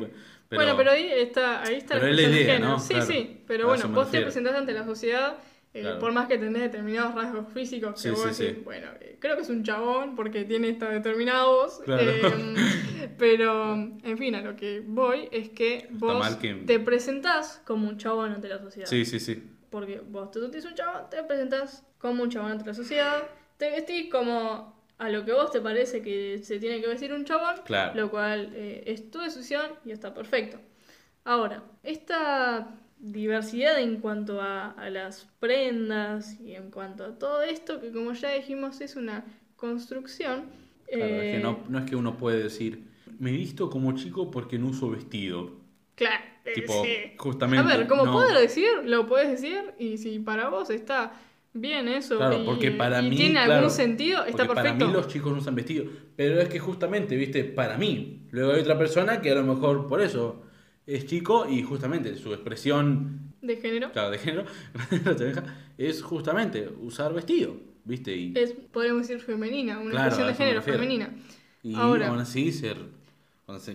[0.48, 2.68] Pero, bueno, pero ahí está, ahí está pero la es idea, género.
[2.72, 2.78] ¿no?
[2.78, 3.06] Sí, Claro.
[3.06, 5.38] sí, pero bueno, vos te presentás ante la sociedad,
[5.78, 5.98] eh, Claro.
[5.98, 8.62] por más que tenés determinados rasgos físicos que Sí, vos sí, decís, sí.
[8.64, 12.02] bueno, eh, creo que es un chabón porque tiene estos determinados, Claro.
[12.02, 12.54] eh,
[13.18, 17.96] pero en fin, a lo que voy es que vos que- te presentás como un
[17.98, 18.88] chabón ante la sociedad.
[18.88, 19.42] Sí, sí, sí.
[19.70, 23.22] Porque vos te sentís un chabón, te presentás como un chabón ante la sociedad,
[23.56, 27.24] te vestís como a lo que vos te parece que se tiene que vestir un
[27.24, 27.94] chabón, Claro.
[27.94, 30.58] lo cual eh, es tu decisión y está perfecto.
[31.24, 32.68] Ahora, esta
[33.00, 38.12] diversidad en cuanto a, a las prendas y en cuanto a todo esto, que como
[38.12, 39.24] ya dijimos es una
[39.56, 40.44] construcción.
[40.90, 42.84] Claro, es que eh, no, no es que uno puede decir,
[43.18, 45.56] me visto como chico porque no uso vestido.
[45.94, 46.96] Claro, eh, Tipo, sí.
[47.18, 47.72] justamente.
[47.72, 48.12] A ver, como no.
[48.12, 51.12] puedo decir, lo puedes decir y si para vos está
[51.52, 53.16] bien eso Claro, y, porque para y mí.
[53.16, 54.78] tiene claro, algún sentido, está perfecto.
[54.78, 55.84] Para mí los chicos no usan vestido.
[56.16, 58.26] Pero es que justamente, viste, para mí.
[58.30, 60.42] Luego hay otra persona que a lo mejor por eso
[60.88, 63.92] es chico y justamente su expresión, De género.
[63.92, 64.44] claro, de género,
[65.78, 68.16] es justamente usar vestido, viste.
[68.16, 71.14] Y, Es, podríamos decir, femenina, una Claro, expresión de género femenina.
[71.62, 72.76] y ahora- aún así ser.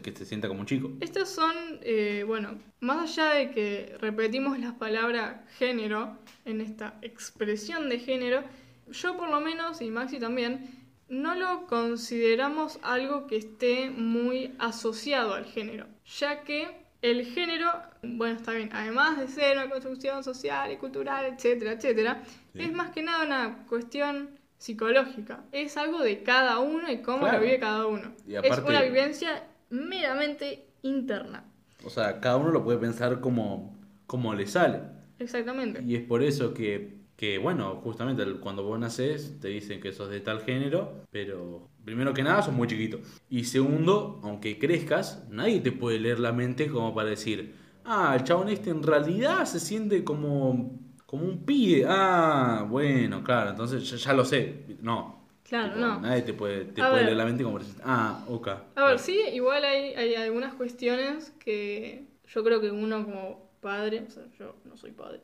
[0.03, 0.91] que se sienta como un chico.
[1.01, 7.89] Estos son, eh, bueno, más allá de que repetimos la palabra género en esta expresión
[7.89, 8.43] de género,
[8.91, 10.69] yo por lo menos, y Maxi también,
[11.09, 15.87] no lo consideramos algo que esté muy asociado al género,
[16.19, 17.69] ya que el género,
[18.01, 22.61] bueno, está bien, además de ser una construcción social y cultural, etcétera, etcétera, Sí.
[22.63, 27.37] es más que nada una cuestión psicológica, es algo de cada uno y cómo Claro.
[27.39, 28.13] lo vive cada uno.
[28.25, 31.43] Y Es una vivencia meramente interna.
[31.85, 34.79] O sea, cada uno lo puede pensar como, como le sale.
[35.19, 35.81] Exactamente.
[35.83, 40.09] Y es por eso que, que, bueno, justamente cuando vos nacés te dicen que sos
[40.09, 42.99] de tal género, pero primero que nada sos muy chiquito.
[43.29, 48.23] Y segundo, aunque crezcas, nadie te puede leer la mente como para decir, ah, el
[48.23, 51.85] chabón este en realidad se siente como, como un pibe.
[51.87, 54.65] Ah, bueno, claro, entonces ya, ya lo sé.
[54.81, 55.23] No.
[55.43, 55.99] Claro, no.
[55.99, 57.05] Nadie te puede, te puede ver.
[57.05, 58.47] leer la mente como para decir, ah, ok.
[58.75, 64.03] A ver, sí, igual hay, hay algunas cuestiones que yo creo que uno como padre,
[64.07, 65.21] o sea, yo no soy padre,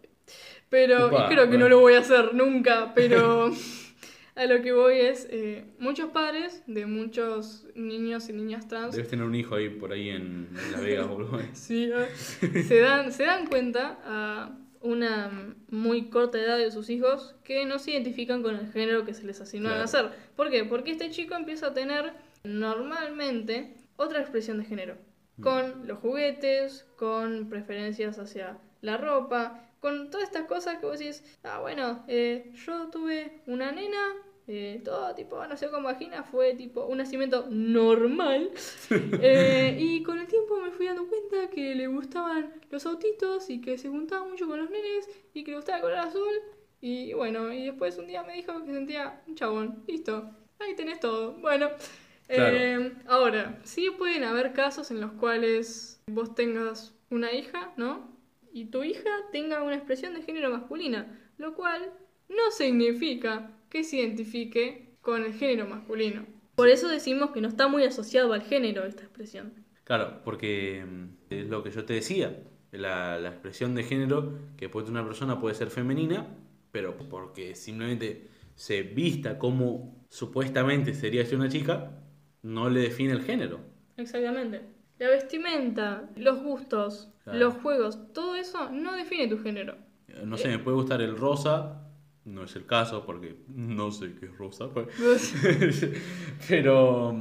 [0.69, 1.65] pero y creo que bueno.
[1.65, 3.51] no lo voy a hacer nunca, pero
[4.35, 9.09] a lo que voy es, eh, muchos padres de muchos niños y niñas trans Debes
[9.09, 11.39] tener un hijo ahí por ahí en, en Las Vegas, boludo.
[11.53, 11.91] Sí,
[12.67, 17.79] se dan, se dan cuenta a una muy corta edad de sus hijos que no
[17.79, 19.83] se identifican con el género que se les asignó a Claro.
[19.83, 20.09] nacer.
[20.37, 20.63] ¿Por qué?
[20.63, 24.95] Porque este chico empieza a tener normalmente otra expresión de género.
[25.37, 25.41] Mm.
[25.41, 31.23] Con los juguetes, con preferencias hacia la ropa, con todas estas cosas que vos decís,
[31.43, 34.13] ah, bueno, eh, yo tuve una nena,
[34.47, 38.51] eh, todo tipo nació con vagina, fue tipo un nacimiento normal.
[39.21, 43.61] Eh, y con el tiempo me fui dando cuenta que le gustaban los autitos y
[43.61, 46.33] que se juntaba mucho con los nenes y que le gustaba el color azul.
[46.81, 49.83] Y bueno, y después un día me dijo que sentía un chabón.
[49.87, 51.33] Listo, ahí tenés todo.
[51.33, 51.69] Bueno,
[52.27, 52.55] Claro.
[52.57, 58.08] eh, ahora, sí pueden haber casos en los cuales vos tengas una hija, ¿no?
[58.51, 61.93] Y tu hija tenga una expresión de género masculina, lo cual
[62.27, 66.25] no significa que se identifique con el género masculino.
[66.55, 69.53] Por eso decimos que no está muy asociado al género esta expresión.
[69.83, 72.43] Claro, porque mm, es lo que yo te decía.
[72.71, 76.27] La, la expresión de género que puede tener una persona puede ser femenina,
[76.71, 82.03] pero porque simplemente se vista como supuestamente sería ser una chica,
[82.43, 83.61] no le define el género.
[83.97, 84.61] Exactamente.
[84.99, 87.39] La vestimenta, los gustos, Claro.
[87.39, 89.75] los juegos, todo eso no define tu género.
[90.07, 91.81] Eh, No sé, me puede gustar el rosa,
[92.25, 94.69] no es el caso porque no sé qué es rosa.
[94.69, 94.87] pues.
[96.47, 97.15] Pero,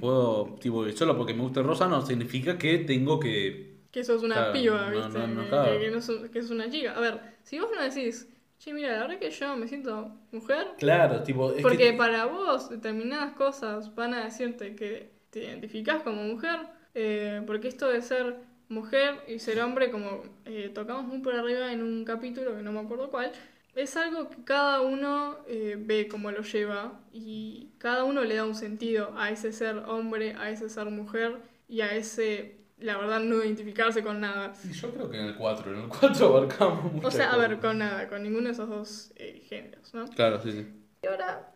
[0.00, 3.76] puedo, tipo, solo porque me gusta el rosa no significa que tengo que...
[3.90, 5.18] Que sos una Claro, piba, ¿viste?
[5.18, 5.78] no, no, que, claro.
[5.80, 6.92] que no sos- que sos una chica.
[6.94, 10.66] A ver, si vos no decís, che, mira, la verdad que yo me siento mujer,
[10.78, 11.92] Claro, tipo, es porque que...
[11.94, 16.58] para vos determinadas cosas van a decirte que te identificás como mujer,
[16.98, 18.36] eh, porque esto de ser
[18.70, 22.72] mujer y ser hombre, como eh, tocamos muy por arriba en un capítulo que no
[22.72, 23.32] me acuerdo cuál,
[23.74, 28.46] es algo que cada uno eh, ve cómo lo lleva y cada uno le da
[28.46, 31.36] un sentido a ese ser hombre, a ese ser mujer
[31.68, 34.54] y a ese, la verdad, no identificarse con nada.
[34.54, 37.08] Sí, yo creo que en el 4, en el 4 abarcamos mucho.
[37.08, 40.06] O sea, a ver, con nada, con ninguno de esos dos eh, géneros, ¿no?
[40.08, 40.66] Claro, sí, sí.
[41.02, 41.52] Y ahora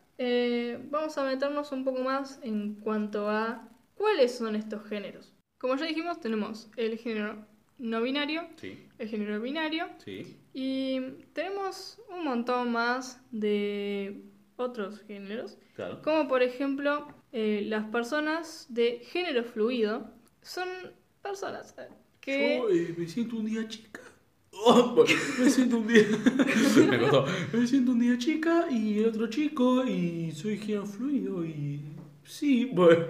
[0.90, 3.70] vamos a meternos un poco más en cuanto a
[4.01, 5.31] cuáles son estos géneros.
[5.59, 7.45] Como ya dijimos, tenemos el género
[7.77, 10.39] no binario, Sí, el género binario sí.
[10.55, 11.01] y
[11.35, 14.23] tenemos un montón más de
[14.57, 16.01] otros géneros, Claro.
[16.01, 20.11] como por ejemplo eh, las personas de género fluido
[20.41, 20.69] son
[21.23, 21.89] personas eh,
[22.23, 22.57] que...
[22.57, 24.01] Yo eh, me siento un día chica.
[24.63, 25.05] Oh,
[25.39, 26.05] me siento un día.
[26.91, 27.25] me costó.
[27.53, 31.81] Me siento un día chica y el otro chico y soy género fluido y.
[32.25, 33.07] Sí, bueno.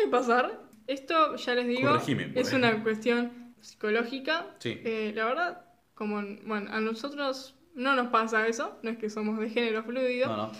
[0.00, 0.60] Puede pasar.
[0.86, 2.68] Esto, ya les digo, Corregime, es bueno.
[2.68, 4.46] una cuestión psicológica.
[4.58, 4.80] Sí.
[4.84, 9.38] Eh, la verdad, como bueno, a nosotros no nos pasa eso, no es que somos
[9.38, 10.52] de género fluido, No, no.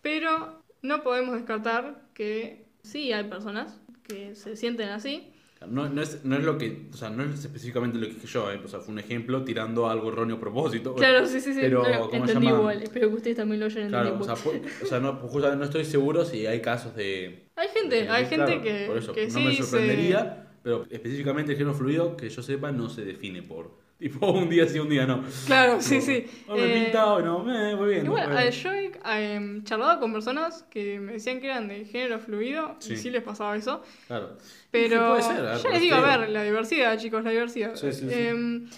[0.00, 5.30] pero no podemos descartar que sí hay personas que se sienten así.
[5.66, 6.88] No, no, es, no es lo que.
[6.92, 8.60] O sea, no es específicamente lo que dije yo, eh.
[8.62, 10.94] O sea, fue un ejemplo tirando algo erróneo a propósito.
[10.94, 11.60] Claro, sí, sí, sí.
[11.62, 12.58] Pero, no, ¿cómo se entendí llama?
[12.58, 12.82] igual.
[12.82, 14.34] Espero que ustedes también lo hayan Claro, entendido.
[14.34, 14.52] o sea,
[14.82, 17.43] o sea, no, justamente no estoy seguro si hay casos de.
[17.56, 20.86] Hay gente, hay Claro, gente que, por eso, que no sí me se- sorprendería, pero
[20.90, 23.82] específicamente el género fluido, que yo sepa, no se define por.
[23.96, 25.22] Tipo, un día sí, un día no.
[25.46, 26.26] Claro, sí, sí.
[26.48, 28.04] Oh, me Eh, pinta no, eh, muy bien.
[28.06, 28.50] Igual, eh, bien.
[28.50, 32.84] yo he eh, charlado con personas que me decían que eran de género fluido y
[32.84, 32.96] Sí.
[32.96, 33.82] sí les pasaba eso.
[34.08, 34.36] Claro.
[34.72, 37.76] Pero Sí, puede ser, ya les digo, a ver, la diversidad, chicos, la diversidad.
[37.76, 38.14] Sí, sí, sí.
[38.14, 38.68] Em,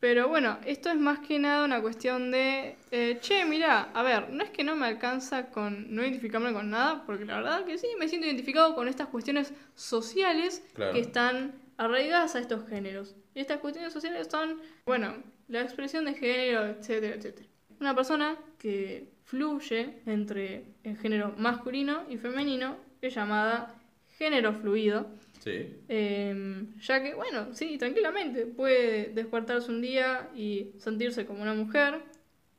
[0.00, 4.30] pero bueno, esto es más que nada una cuestión de, eh, che, mira, a ver,
[4.30, 7.78] no es que no me alcanza con no identificarme con nada, porque la verdad que
[7.78, 10.92] sí, me siento identificado con estas cuestiones sociales Claro.
[10.92, 13.16] que están arraigadas a estos géneros.
[13.34, 15.14] Y estas cuestiones sociales son, bueno,
[15.48, 17.48] la expresión de género, etcétera, etcétera.
[17.80, 23.74] Una persona que fluye entre el género masculino y femenino es llamada
[24.18, 25.06] género fluido.
[25.48, 25.76] Sí.
[25.88, 31.94] Eh, ya que, bueno, sí, tranquilamente puede despertarse un día y sentirse como una mujer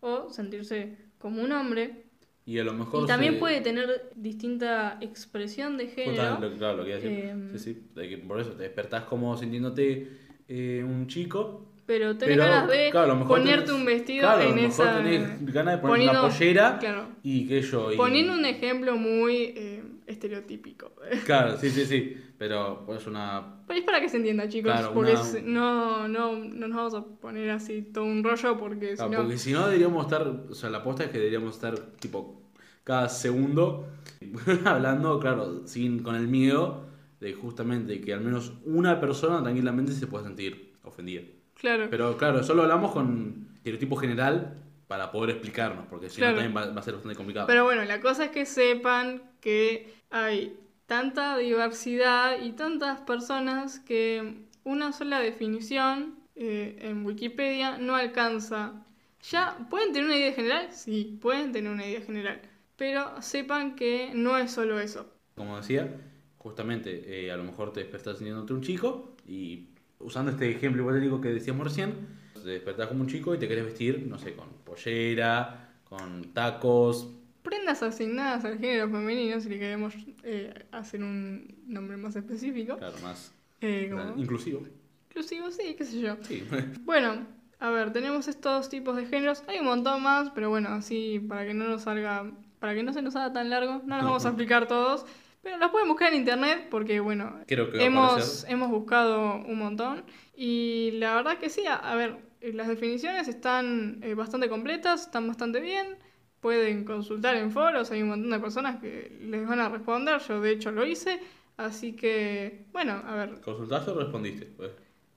[0.01, 2.03] o sentirse como un hombre.
[2.45, 3.03] Y a lo mejor.
[3.03, 6.11] Y también se- puede tener distinta expresión de género.
[6.23, 7.25] Justamente claro, lo que iba a decir.
[7.25, 8.17] Em, sí, sí.
[8.27, 10.07] por eso te despertás como sintiéndote
[10.47, 11.65] eh, un chico.
[11.85, 14.43] Pero tenés Pero, ganas de claro, a lo mejor ponerte tenés- un vestido claro, a
[14.43, 14.97] lo en mejor esa.
[15.03, 17.07] tenés ganas de poner poniendo- una pollera Claro.
[17.23, 17.91] y que yo.
[17.91, 20.91] y- Poniendo un ejemplo muy eh, estereotípico.
[21.25, 22.17] Claro, sí, sí, sí.
[22.39, 23.61] Pero pues una.
[23.67, 24.71] Pero es para que se entienda, chicos.
[24.71, 28.57] Claro, porque una- es- no, no, no nos vamos a poner así todo un rollo
[28.57, 29.17] porque si no.
[29.17, 30.25] porque si no deberíamos estar.
[30.49, 32.41] O sea, la aposta es que deberíamos estar tipo
[32.85, 33.87] cada segundo
[34.65, 36.85] hablando, claro, sin, con el miedo
[37.19, 41.21] de justamente que al menos una persona tranquilamente se pueda sentir ofendida.
[41.55, 41.87] Claro.
[41.89, 44.55] Pero claro, solo hablamos con estereotipo general
[44.87, 46.37] para poder explicarnos, porque si Claro.
[46.37, 47.45] no también va, va a ser bastante complicado.
[47.47, 50.57] Pero bueno, la cosa es que sepan que hay
[50.89, 58.83] tanta diversidad y tantas personas que una sola definición eh, en Wikipedia no alcanza.
[59.29, 60.67] Ya, ¿pueden tener una idea general?
[60.71, 62.41] Sí, pueden tener una idea general.
[62.75, 65.05] Pero sepan que no es solo eso.
[65.35, 65.95] Como decía,
[66.39, 69.67] justamente eh, a lo mejor te despertás sintiéndote un chico y
[69.99, 71.93] usando este ejemplo hipotético que decíamos recién,
[72.33, 77.18] te despertás como un chico y te querés vestir, no sé, con pollera, con tacos,
[77.43, 82.77] prendas asignadas al género femenino, si le queremos eh, hacer un nombre más específico.
[82.77, 84.65] Claro, más Eh, inclusivo.
[85.09, 86.17] Inclusivo, sí, qué sé yo.
[86.21, 86.43] Sí.
[86.85, 87.25] Bueno,
[87.59, 89.43] a ver, tenemos estos tipos de géneros.
[89.47, 92.93] Hay un montón más, pero bueno, así para que no nos salga, para que no
[92.93, 95.05] se nos haga tan largo, no los vamos a explicar todos.
[95.41, 100.03] Pero los pueden buscar en internet porque, bueno, Creo que hemos, hemos buscado un montón.
[100.35, 105.03] Y la verdad que sí, a, a ver, eh, las definiciones están eh, bastante completas,
[105.03, 105.97] están bastante bien.
[106.41, 110.19] Pueden consultar en foros, hay un montón de personas que les van a responder.
[110.21, 111.19] Yo, de hecho, lo hice.
[111.57, 114.45] Así que, bueno, a ver, ¿Consultaste o respondiste?
[114.45, 114.71] Pues,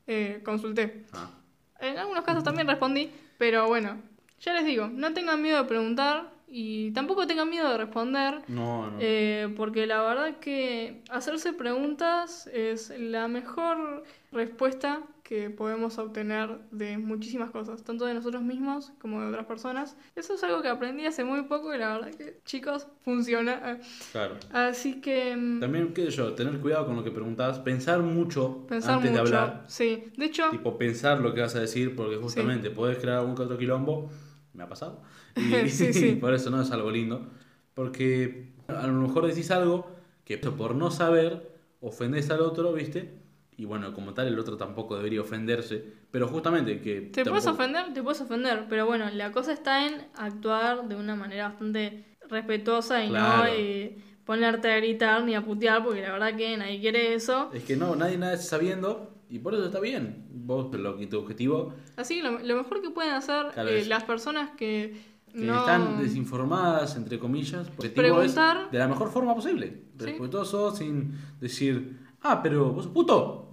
[0.09, 1.05] eh, consulté.
[1.13, 1.31] ah.
[1.79, 4.01] En algunos casos también respondí, pero bueno,
[4.41, 8.91] ya les digo, no tengan miedo de preguntar y tampoco tengan miedo de responder, No,
[8.91, 8.99] no.
[9.01, 16.99] eh, porque la verdad que hacerse preguntas es la mejor respuesta que podemos obtener de
[16.99, 19.97] muchísimas cosas, tanto de nosotros mismos como de otras personas.
[20.15, 23.81] Eso es algo que aprendí hace muy poco y la verdad que, chicos, funciona.
[24.13, 24.35] Claro.
[24.53, 25.35] Así que...
[25.35, 29.11] mm, También, qué sé yo, tener cuidado con lo que preguntas, pensar mucho Pensar antes
[29.11, 29.23] mucho.
[29.23, 29.65] de hablar.
[29.69, 30.51] Sí, de hecho...
[30.51, 34.11] Tipo, pensar lo que vas a decir, porque justamente podés crear algún que otro quilombo.
[34.53, 35.01] Me ha pasado.
[35.37, 36.13] Y, Sí, sí.
[36.21, 37.27] por eso no es algo lindo.
[37.73, 39.87] Porque a lo mejor decís algo
[40.27, 43.22] que por no saber ofendés al otro, ¿viste?
[43.57, 45.85] Y bueno, como tal, el otro tampoco debería ofenderse.
[46.11, 47.03] Pero justamente que.
[47.03, 50.97] Te puedes tampoco- ofender, te puedes ofender, pero bueno, la cosa está en actuar de
[50.97, 53.45] una manera bastante respetuosa y Claro.
[53.45, 57.51] no eh, ponerte a gritar ni a putear, porque la verdad que nadie quiere eso.
[57.53, 59.09] Es que no, nadie nada está sabiendo.
[59.29, 60.27] Y por eso está bien.
[60.31, 63.85] Vos, lo que tu objetivo, Así que lo, lo mejor que pueden hacer Claro, eh,
[63.87, 64.95] las personas que,
[65.33, 65.61] que no...
[65.61, 68.71] están desinformadas, entre comillas, Preguntar.
[68.71, 69.85] de la mejor forma posible.
[69.99, 70.05] Sí.
[70.07, 73.51] Respetuoso, sin decir, ah, pero vos sos puto.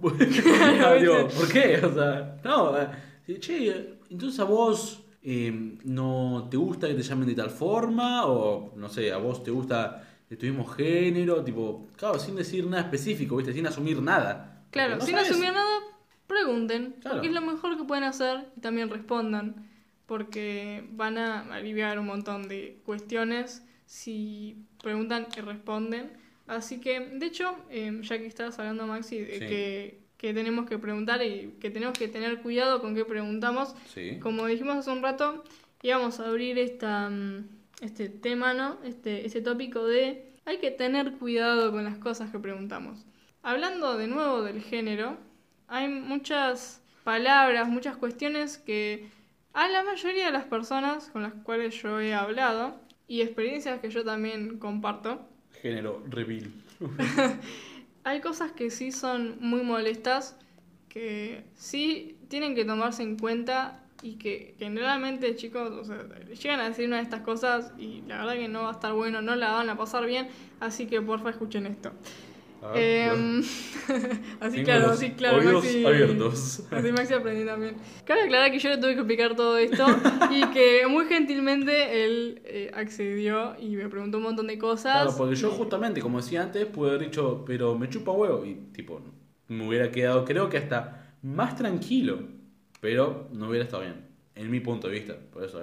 [0.82, 1.78] Ah, digo, ¿Por qué?
[1.84, 2.76] O sea, no.
[2.78, 2.88] eh,
[3.38, 8.72] Che, entonces a vos eh, no te gusta que te llamen de tal forma, o
[8.76, 12.82] no sé, a vos te gusta de tu mismo género, tipo, claro, sin decir nada
[12.84, 13.52] específico, ¿viste?
[13.52, 14.64] Sin asumir nada.
[14.70, 15.30] Claro, no sin sabes.
[15.30, 15.78] asumir nada,
[16.26, 17.16] pregunten, Claro.
[17.16, 19.68] porque es lo mejor que pueden hacer y también respondan,
[20.06, 26.12] porque van a aliviar un montón de cuestiones si preguntan y responden.
[26.50, 29.38] Así que, de hecho, eh, ya que estabas hablando, Maxi, de Sí.
[29.38, 34.18] que, que tenemos que preguntar y que tenemos que tener cuidado con qué preguntamos, Sí.
[34.20, 35.44] como dijimos hace un rato,
[35.82, 37.46] íbamos a abrir esta, mm,
[37.82, 38.78] este tema, ¿no?
[38.84, 43.06] Este, este tópico de hay que tener cuidado con las cosas que preguntamos.
[43.42, 45.16] Hablando de nuevo del género,
[45.68, 49.08] hay muchas palabras, muchas cuestiones que
[49.52, 52.74] a la mayoría de las personas con las cuales yo he hablado
[53.06, 55.26] y experiencias que yo también comparto,
[55.62, 56.50] Género reveal.
[58.04, 60.36] hay cosas que sí son muy molestas,
[60.88, 66.68] que sí tienen que tomarse en cuenta y que generalmente, chicos, o sea, llegan a
[66.68, 69.36] decir una de estas cosas y la verdad que no va a estar bueno, no
[69.36, 71.92] la van a pasar bien, así que porfa escuchen esto.
[72.62, 73.40] Ah, Em,
[74.40, 76.62] así claro, así claro, oídos Maxi, abiertos.
[76.70, 77.76] así Maxi aprendí también.
[78.04, 79.86] Cabe aclarar que yo le tuve que explicar todo esto
[80.30, 84.92] y que muy gentilmente él eh, accedió y me preguntó un montón de cosas.
[85.02, 88.44] Claro, porque yo justamente, como decía antes, pude haber dicho, pero me chupa huevo.
[88.44, 89.00] Y tipo,
[89.48, 92.18] me hubiera quedado, creo que hasta más tranquilo.
[92.80, 94.06] Pero no hubiera estado bien.
[94.34, 95.16] En mi punto de vista.
[95.32, 95.60] Por eso,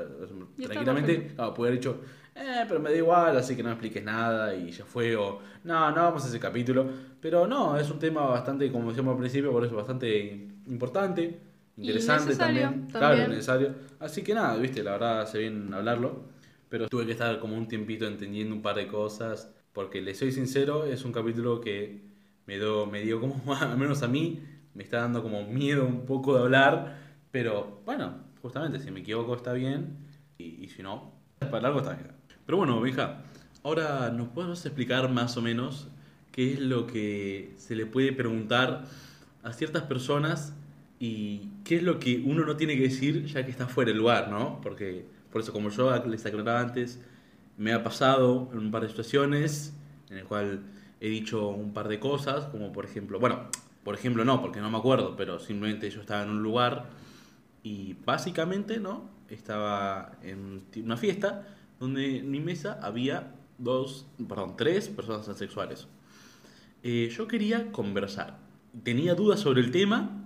[0.62, 2.02] tranquilamente, claro, pude haber dicho,
[2.40, 5.16] eh, pero me da igual, así que no me expliques nada y ya fue.
[5.16, 6.88] O, no, no vamos a ese capítulo.
[7.20, 11.42] Pero no, es un tema bastante, como decíamos al principio, por eso bastante importante.
[11.78, 12.88] Interesante necesario también.
[12.92, 13.30] Claro, también.
[13.32, 13.76] necesario.
[14.00, 16.26] Así que nada, viste, la verdad hace bien hablarlo.
[16.70, 19.52] Pero tuve que estar como un tiempito entendiendo un par de cosas.
[19.74, 22.02] Porque le soy sincero, es un capítulo que
[22.46, 24.44] me dio, me dio como, al menos a mí,
[24.76, 26.98] me está dando como miedo un poco de hablar.
[27.32, 29.98] Pero bueno, justamente, si me equivoco está bien.
[30.38, 32.17] Y, y si no, para algo está bien.
[32.48, 33.18] Pero bueno, Benja,
[33.62, 35.90] ahora nos podemos explicar más o menos
[36.32, 38.86] qué es lo que se le puede preguntar
[39.44, 40.54] a ciertas personas
[40.98, 43.98] y qué es lo que uno no tiene que decir ya que está fuera del
[43.98, 44.62] lugar, ¿no?
[44.62, 47.02] Porque, por eso, como yo les aclaraba antes,
[47.58, 49.74] me ha pasado en un par de situaciones
[50.10, 50.62] en el cual
[51.02, 53.50] he dicho un par de cosas, como por ejemplo, bueno,
[53.84, 56.86] por ejemplo no, porque no me acuerdo, pero simplemente yo estaba en un lugar
[57.62, 59.10] y básicamente, ¿no?
[59.28, 61.46] Estaba en una fiesta
[61.80, 65.88] donde en mi mesa había dos, perdón, tres personas transexuales.
[66.84, 68.38] Eh, yo quería conversar.
[68.84, 70.24] Tenía dudas sobre el tema.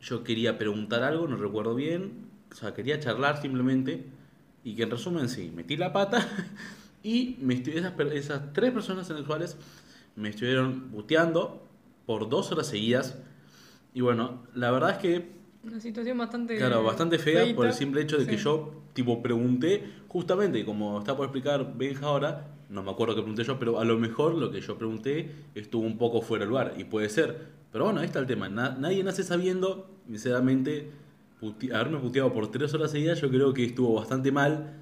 [0.00, 2.28] Yo quería preguntar algo, no recuerdo bien.
[2.50, 4.06] O sea, quería charlar simplemente.
[4.64, 6.26] Y que en resumen, sí, metí la pata.
[7.02, 9.56] Y me esas, esas tres personas transexuales
[10.16, 11.66] me estuvieron buteando
[12.04, 13.16] por dos horas seguidas.
[13.94, 15.30] Y bueno, la verdad es que
[15.62, 16.56] Una situación bastante.
[16.56, 17.56] Claro, bastante fea feíta.
[17.56, 18.44] por el simple hecho de que Sí.
[18.44, 23.44] yo, tipo, pregunté, justamente, como está por explicar Benja ahora, no me acuerdo qué pregunté
[23.44, 26.74] yo, pero a lo mejor lo que yo pregunté estuvo un poco fuera de lugar,
[26.78, 27.60] y puede ser.
[27.72, 28.48] Pero bueno, ahí está el tema.
[28.48, 30.90] Na- nadie nace sabiendo, sinceramente,
[31.40, 34.72] puti- haberme puteado por tres horas seguidas, yo creo que estuvo bastante mal,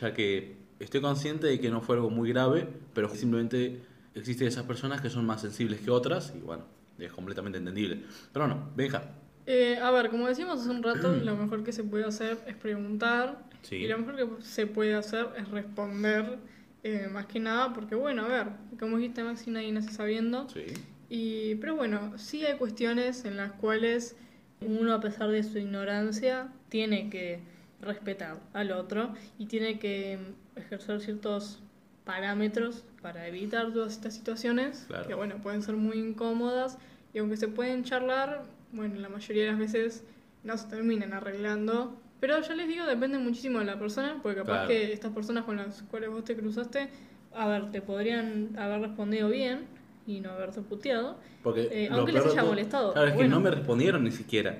[0.00, 3.80] ya que estoy consciente de que no fue algo muy grave, pero simplemente
[4.16, 6.64] existen esas personas que son más sensibles que otras, y bueno,
[6.98, 8.02] es completamente entendible.
[8.32, 9.12] Pero bueno, Benja.
[9.46, 12.54] Eh, a ver, como decíamos hace un rato, lo mejor que se puede hacer es
[12.56, 13.38] preguntar.
[13.62, 13.76] Sí.
[13.76, 16.38] Y lo mejor que se puede hacer es responder.
[16.82, 18.46] eh, más que nada, porque bueno, a ver,
[18.78, 20.46] como dijiste Maxi, nadie nace sabiendo.
[20.50, 20.64] Sí.
[21.08, 24.16] Y, pero bueno, sí hay cuestiones en las cuales
[24.60, 27.40] uno, a pesar de su ignorancia, tiene que
[27.80, 31.62] respetar al otro y tiene que mm, ejercer ciertos
[32.04, 35.06] parámetros para evitar todas estas situaciones Claro.
[35.08, 36.76] que, bueno, pueden ser muy incómodas
[37.14, 38.42] y aunque se pueden charlar,
[38.74, 40.04] bueno, la mayoría de las veces
[40.42, 41.98] no se terminan arreglando.
[42.20, 44.68] Pero ya les digo, depende muchísimo de la persona, porque capaz Claro.
[44.68, 46.88] que estas personas con las cuales vos te cruzaste,
[47.34, 49.66] a ver, te podrían haber respondido bien
[50.06, 51.18] y no haberte puteado.
[51.42, 53.36] Porque Eh, aunque les haya molestado, Claro, es que bueno.
[53.36, 54.58] no me respondieron ni siquiera.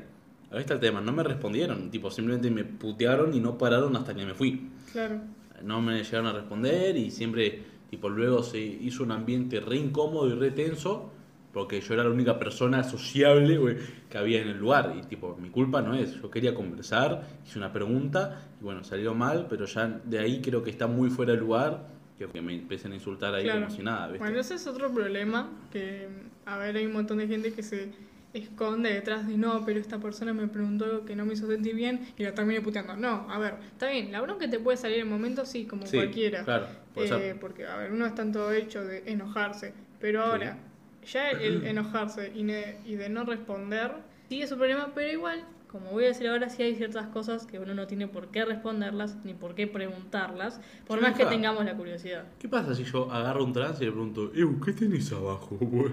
[0.50, 1.90] Ahí está el tema, no me respondieron.
[1.90, 4.68] Tipo, simplemente me putearon y no pararon hasta que me fui.
[4.92, 5.20] Claro.
[5.62, 10.28] No me llegaron a responder y siempre, tipo, luego se hizo un ambiente re incómodo
[10.28, 11.10] y re tenso
[11.54, 13.76] porque yo era la única persona sociable güey,
[14.10, 14.94] que había en el lugar.
[14.98, 16.20] Y, tipo, mi culpa no es.
[16.20, 20.62] Yo quería conversar, hice una pregunta y, bueno, salió mal, pero ya de ahí creo
[20.62, 23.62] que está muy fuera de lugar que me empiecen a insultar ahí Claro.
[23.66, 24.18] como si nada, ¿viste?
[24.18, 26.08] Bueno, ese es otro problema, que,
[26.46, 27.90] a ver, hay un montón de gente que se
[28.32, 31.74] esconde detrás de no, pero esta persona me preguntó algo que no me hizo sentir
[31.74, 32.96] bien y la terminé puteando.
[32.96, 35.96] No, a ver, está bien, la bronca te puede salir en momentos, sí, como Sí,
[35.96, 36.44] cualquiera.
[36.44, 37.40] claro, puede Eh, ser.
[37.40, 40.56] porque, a ver, uno está en todo hecho de enojarse, pero ahora,
[41.04, 43.92] ya el enojarse y, ne- y de no responder,
[44.28, 47.46] sí es un problema, pero igual, como voy a decir ahora, sí hay ciertas cosas
[47.46, 51.64] que uno no tiene por qué responderlas ni por qué preguntarlas, por más que tengamos
[51.64, 52.24] la curiosidad.
[52.38, 55.92] ¿Qué pasa si yo agarro un trans y le pregunto, Ew, ¿qué tenés abajo, güey?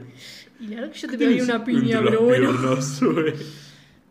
[0.59, 2.51] Y la verdad que yo ¿Qué te tenés una piña, pero bueno.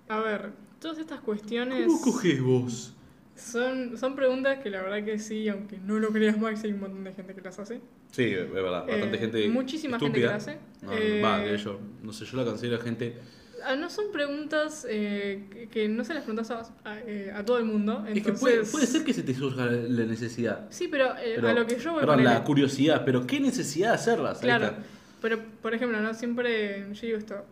[0.08, 2.94] A ver, todas estas cuestiones ¿Cómo coges vos?
[3.40, 6.80] Son, son preguntas que la verdad que sí, aunque no lo creas Max, hay un
[6.80, 7.80] montón de gente que las hace.
[8.12, 10.30] Sí, es verdad, bastante Eh, gente muchísima gente que estúpida.
[10.30, 10.58] la hace.
[10.82, 13.16] No, Eh, va, de hecho, no sé, yo la considero gente...
[13.62, 16.60] Ah, no son preguntas eh, que, que no se las preguntas a,
[16.90, 18.06] a, eh, a todo el mundo.
[18.08, 20.66] Es que puede, puede ser que se te surja la necesidad.
[20.70, 23.88] Sí, pero, eh, Pero, a lo que yo voy perdón, la curiosidad, pero ¿qué necesidad
[23.90, 24.38] de hacerlas?
[24.38, 24.72] Claro,
[25.20, 27.44] pero por ejemplo, no siempre yo digo esto.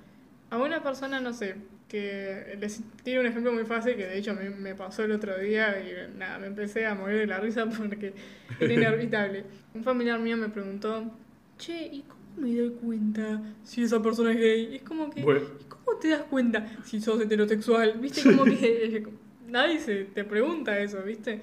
[0.48, 1.56] A una persona, no sé,
[1.88, 5.38] que les tiro un ejemplo muy fácil que de hecho me, me pasó el otro
[5.38, 8.12] día y nada, me empecé a morir de la risa porque
[8.60, 9.44] era inevitable.
[9.74, 11.10] Un familiar mío me preguntó,
[11.56, 14.68] che, ¿y cómo me doy cuenta si esa persona es gay?
[14.72, 15.40] Y es como que, Bueno.
[15.60, 17.98] ¿y cómo te das cuenta si sos heterosexual?
[17.98, 18.22] ¿Viste?
[18.22, 19.06] Como que
[19.48, 21.40] nadie se te pregunta eso, ¿viste?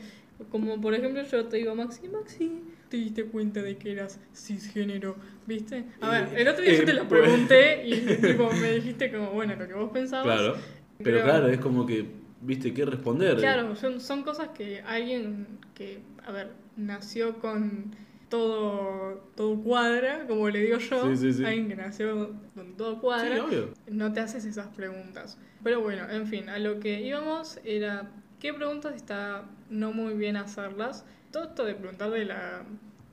[0.52, 2.52] Como por ejemplo yo te digo, Maxi, Maxi,
[2.96, 5.16] te diste cuenta de que eras cisgénero,
[5.46, 5.84] ¿viste?
[6.02, 7.92] A ver, el otro día Eh, yo te lo pues- pregunté y
[8.22, 10.26] tipo, me dijiste como, bueno, lo que vos pensabas.
[10.26, 10.54] Claro.
[10.98, 12.06] Pero Pero- claro, es como que,
[12.42, 13.36] viste, ¿qué responder?
[13.38, 17.92] Claro, son, son cosas que alguien que, a ver, nació con
[18.30, 21.46] todo, todo cuadra, como le digo yo, Sí, sí, sí.
[21.46, 23.70] alguien que nació con todo cuadra, obvio.
[23.90, 25.38] no te haces esas preguntas.
[25.64, 30.38] Pero bueno, en fin, a lo que íbamos era qué preguntas está no muy bien
[30.38, 31.06] hacerlas.
[31.36, 32.64] Todo esto de preguntar de la,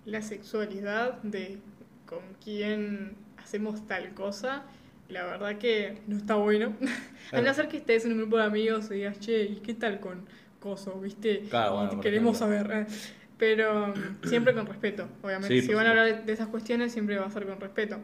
[0.05, 1.59] la sexualidad, de
[2.07, 4.63] con quién hacemos tal cosa,
[5.09, 6.73] la verdad que no está bueno.
[7.33, 9.75] a no ser que estés en un grupo de amigos y digas, che, ¿y qué
[9.75, 10.25] tal con
[10.61, 11.01] coso?
[11.01, 11.41] ¿Viste?
[11.51, 12.65] Claro, bueno, queremos ejemplo.
[12.69, 12.87] saber.
[13.39, 15.61] Pero mm, siempre con respeto, obviamente.
[15.61, 17.99] Sí, si van a hablar de esas cuestiones, siempre va a ser con respeto.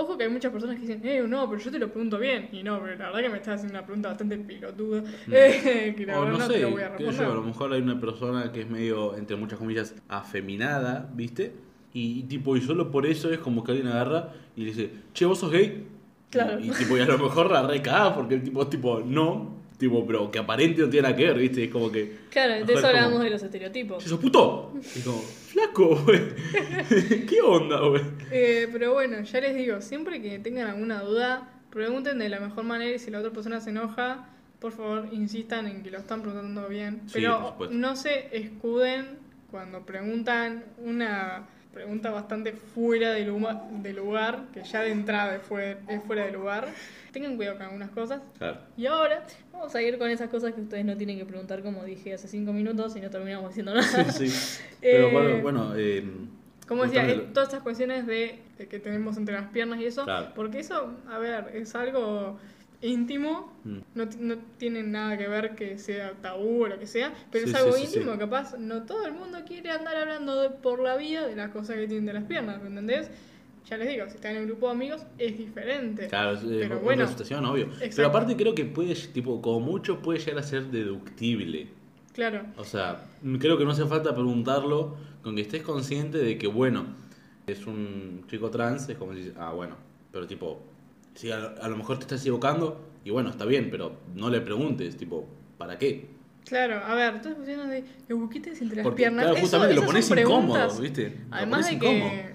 [0.00, 2.48] Ojo que hay muchas personas que dicen, eh, no, pero yo te lo pregunto bien.
[2.52, 5.02] Y no, pero la verdad que me estás haciendo una pregunta bastante pilotuda.
[5.30, 7.26] eh, que la O verdad no no, te sé, lo voy a sé responder.
[7.26, 11.54] yo, a lo mejor hay una persona que es medio, entre muchas comillas, afeminada, ¿viste?
[11.92, 14.90] Y, y tipo, y solo por eso es como que alguien agarra y le dice,
[15.12, 15.86] che, vos sos gay.
[16.30, 16.60] Claro.
[16.60, 19.57] Y, y, tipo, y a lo mejor la recagada porque el tipo es tipo, no,
[19.78, 21.64] tipo, pero que aparente no tiene nada que ver, ¿viste?
[21.64, 24.02] Es como que, Claro, de eso como- hablábamos de los estereotipos.
[24.02, 24.72] che, sos puto.
[24.96, 26.20] Y como, flaco, güey.
[27.28, 28.02] ¿Qué onda, güey?
[28.30, 32.64] Eh, pero bueno, ya les digo, siempre que tengan alguna duda, pregunten de la mejor
[32.64, 36.22] manera y si la otra persona se enoja, por favor insistan en que lo están
[36.22, 37.02] preguntando bien.
[37.06, 39.18] Sí, por Pero no se escuden
[39.50, 45.42] cuando preguntan una pregunta bastante fuera de, luma- de lugar, que ya de entrada es
[45.42, 46.66] fue- es fuera de lugar.
[47.12, 48.20] Tengan cuidado con algunas cosas.
[48.38, 48.58] Claro.
[48.76, 51.84] Y ahora vamos a ir con esas cosas que ustedes no tienen que preguntar, como
[51.84, 54.10] dije hace cinco minutos, y no terminamos diciendo nada.
[54.12, 54.60] Sí, sí.
[54.80, 56.04] Pero Eh, bueno, bueno eh,
[56.66, 60.32] Como decía, todas estas cuestiones de, de que tenemos entre las piernas y eso, Claro.
[60.34, 62.38] porque eso, a ver, es algo
[62.80, 63.78] íntimo, Mm.
[63.94, 67.50] no, no tiene nada que ver que sea tabú o lo que sea, pero Sí,
[67.50, 68.18] es algo sí, íntimo, sí.
[68.18, 71.76] capaz no todo el mundo quiere andar hablando de- por la vía de las cosas
[71.76, 73.10] que tienen de las piernas, ¿me entendés?
[73.68, 76.06] Ya les digo, si están en un grupo de amigos es diferente.
[76.08, 77.06] Claro, es Pero otra bueno.
[77.08, 77.64] situación, obvio.
[77.64, 77.96] Exacto.
[77.96, 81.66] Pero aparte creo que puede, tipo, como mucho puede llegar a ser deductible.
[82.14, 83.04] Claro, O sea,
[83.38, 86.86] creo que no hace falta preguntarlo con que estés consciente de que, bueno,
[87.46, 89.76] es un chico trans, es como si, ah, bueno,
[90.10, 90.60] pero tipo,
[91.18, 94.40] si a, a lo mejor te estás equivocando, y bueno, está bien, pero no le
[94.40, 95.26] preguntes, tipo,
[95.58, 96.06] ¿para qué?
[96.44, 99.24] claro, a ver, las cuestiones de los buquites entre las Porque, piernas.
[99.24, 101.08] claro, eso- justamente lo pones incómodo, ¿viste?
[101.28, 102.32] Lo Además de que,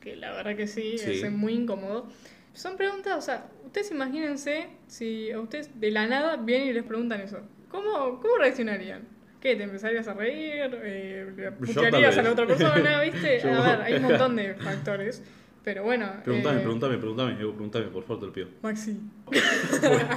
[0.00, 1.12] que la verdad que sí, Sí.
[1.12, 2.06] es muy incómodo.
[2.52, 6.84] Son preguntas, o sea, ustedes imagínense si a ustedes de la nada vienen y les
[6.84, 7.38] preguntan eso.
[7.70, 9.02] ¿Cómo, cómo reaccionarían?
[9.40, 9.56] ¿Qué?
[9.56, 10.70] ¿Te empezarías a reír?
[10.82, 13.00] Eh, ¿Le Yo putearías a la otra persona?
[13.02, 13.40] ¿Viste?
[13.50, 15.22] A ver, hay un montón de factores.
[15.64, 16.06] Pero bueno.
[16.22, 18.48] Pregúntame, eh, pregúntame, pregúntame, pregúntame, por favor, te lo pido.
[18.62, 18.98] Maxi.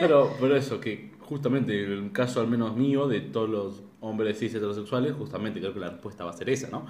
[0.00, 4.54] Pero, pero eso, que justamente el caso al menos mío, de todos los hombres cis
[4.54, 6.86] heterosexuales, justamente creo que la respuesta va a ser esa, ¿no?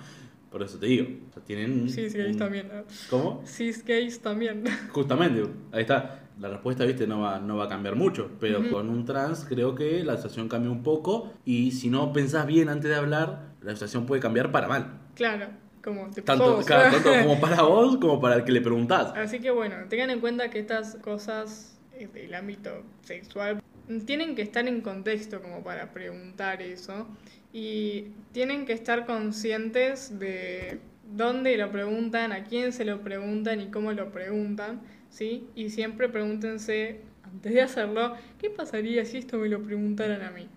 [0.51, 1.07] Por eso te digo.
[1.31, 1.89] O sea, tienen.
[1.89, 2.69] Cis gays un- también.
[2.69, 2.83] ¿no?
[3.11, 3.43] ¿Cómo?
[3.47, 4.65] Cis gays también.
[4.91, 5.43] Justamente,
[5.73, 6.21] ahí está.
[6.41, 8.31] La respuesta, viste, no va, no va a cambiar mucho.
[8.41, 8.71] Pero Ujú.
[8.71, 11.33] con un trans creo que la situación cambia un poco.
[11.45, 15.01] Y si no pensás bien antes de hablar, la situación puede cambiar para mal.
[15.15, 15.47] claro,
[15.85, 19.13] como te Tanto, claro, tanto como para vos como para el que le preguntás.
[19.15, 23.63] Así que bueno, tengan en cuenta que estas cosas eh, del ámbito sexual
[24.07, 27.07] tienen que estar en contexto como para preguntar eso
[27.53, 30.81] y tienen que estar conscientes de
[31.13, 34.81] dónde lo preguntan, a quién se lo preguntan y cómo lo preguntan,
[35.11, 35.47] ¿sí?
[35.55, 40.49] Y siempre pregúntense, antes de hacerlo, ¿qué pasaría si esto me lo preguntaran a mí?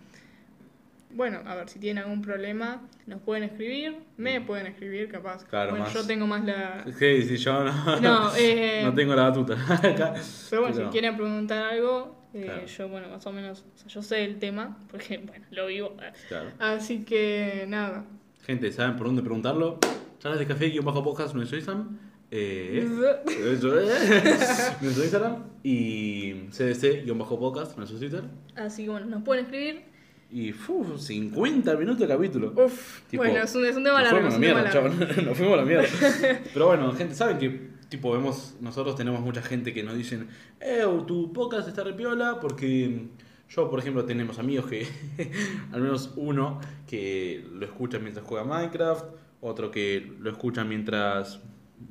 [1.18, 5.44] Bueno, a ver, si tienen algún problema, nos pueden escribir, me pueden escribir, capaz.
[5.46, 5.94] Claro, bueno, más.
[5.96, 9.58] yo tengo más la, Sí, sí, yo no, no, eh, no tengo la batuta.
[10.52, 12.66] Pero bueno, si quieren preguntar algo, eh, Claro.
[12.68, 15.96] yo, bueno, más o menos, o sea, yo sé el tema, porque, bueno, lo vivo.
[16.28, 16.52] Claro.
[16.60, 18.06] Así que, nada.
[18.46, 19.80] Gente, ¿saben por dónde preguntarlo?
[20.20, 21.98] Charlas de café guion bajo podcast nuestro Instagram.
[22.30, 22.86] Eh,
[23.54, 24.82] eso es.
[24.84, 25.44] nuestro Instagram.
[25.64, 28.24] Y CDC guion bajo podcast nuestro Twitter.
[28.56, 29.97] Así que, bueno, nos pueden escribir.
[30.30, 32.54] Y uf, 50 minutos de capítulo.
[32.56, 34.96] Uf, Tipo, bueno, es un, es un Nos fuimos a la mierda, chavos.
[34.98, 35.88] Nos fuimos a la mierda.
[36.54, 40.28] Pero bueno, gente, ¿saben que tipo vemos, nosotros tenemos mucha gente que nos dicen,
[40.60, 43.08] eh, tu podcast está repiola porque
[43.50, 44.88] yo, por ejemplo, tenemos amigos que,
[45.72, 49.06] al menos uno, que lo escucha mientras juega Minecraft,
[49.42, 51.40] otro que lo escucha mientras,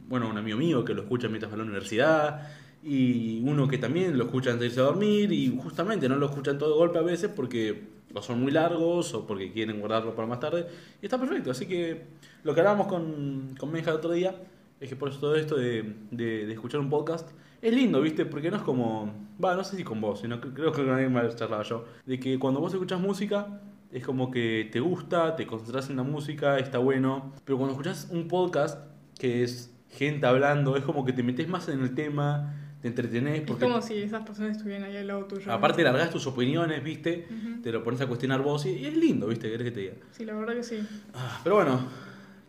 [0.08, 2.48] bueno, un amigo mío que lo escucha mientras va a la universidad,
[2.86, 6.26] y uno que también lo escucha antes de irse a dormir, y justamente no lo
[6.26, 10.14] escuchan todo de golpe a veces porque o son muy largos o porque quieren guardarlo
[10.14, 10.66] para más tarde,
[11.02, 11.50] y está perfecto.
[11.50, 12.04] Así que
[12.44, 14.36] lo que hablábamos con, con Benja el otro día
[14.80, 17.28] es que por eso todo esto de, de, escuchar un podcast
[17.60, 18.24] es lindo, ¿viste?
[18.24, 19.12] Porque no es como.
[19.42, 21.84] Va, no sé si con vos, sino creo que con alguien más charlaba yo.
[22.06, 23.60] De que cuando vos escuchás música,
[23.90, 27.32] es como que te gusta, te concentras en la música, está bueno.
[27.44, 28.78] Pero cuando escuchás un podcast,
[29.18, 33.40] que es gente hablando, es como que te metes más en el tema, te entretenés.
[33.40, 35.50] Es Porque como si esas personas estuvieran ahí al lado tuyo.
[35.52, 37.26] aparte largás tus opiniones, ¿viste?
[37.62, 39.50] Te lo pones a cuestionar vos y, y es lindo, ¿viste?
[39.50, 39.94] ¿Querés que te diga?
[40.12, 40.86] Sí, la verdad que sí.
[41.14, 41.80] Ah, Pero bueno,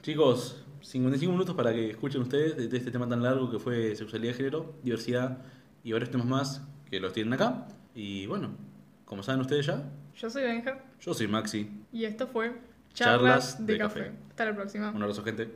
[0.01, 3.95] chicos, 55 minutos para que escuchen ustedes de, de este tema tan largo que fue
[3.95, 5.39] sexualidad de género, diversidad
[5.84, 7.67] y varios temas más que los tienen acá.
[7.95, 8.49] Y bueno,
[9.05, 11.69] como saben ustedes ya, Yo soy Benja yo soy Maxi.
[11.91, 12.51] y esto fue
[12.93, 13.99] Charlas Charlas, de de, Café.
[14.01, 14.11] café.
[14.30, 14.89] Hasta la próxima.
[14.91, 15.49] Un abrazo, gente.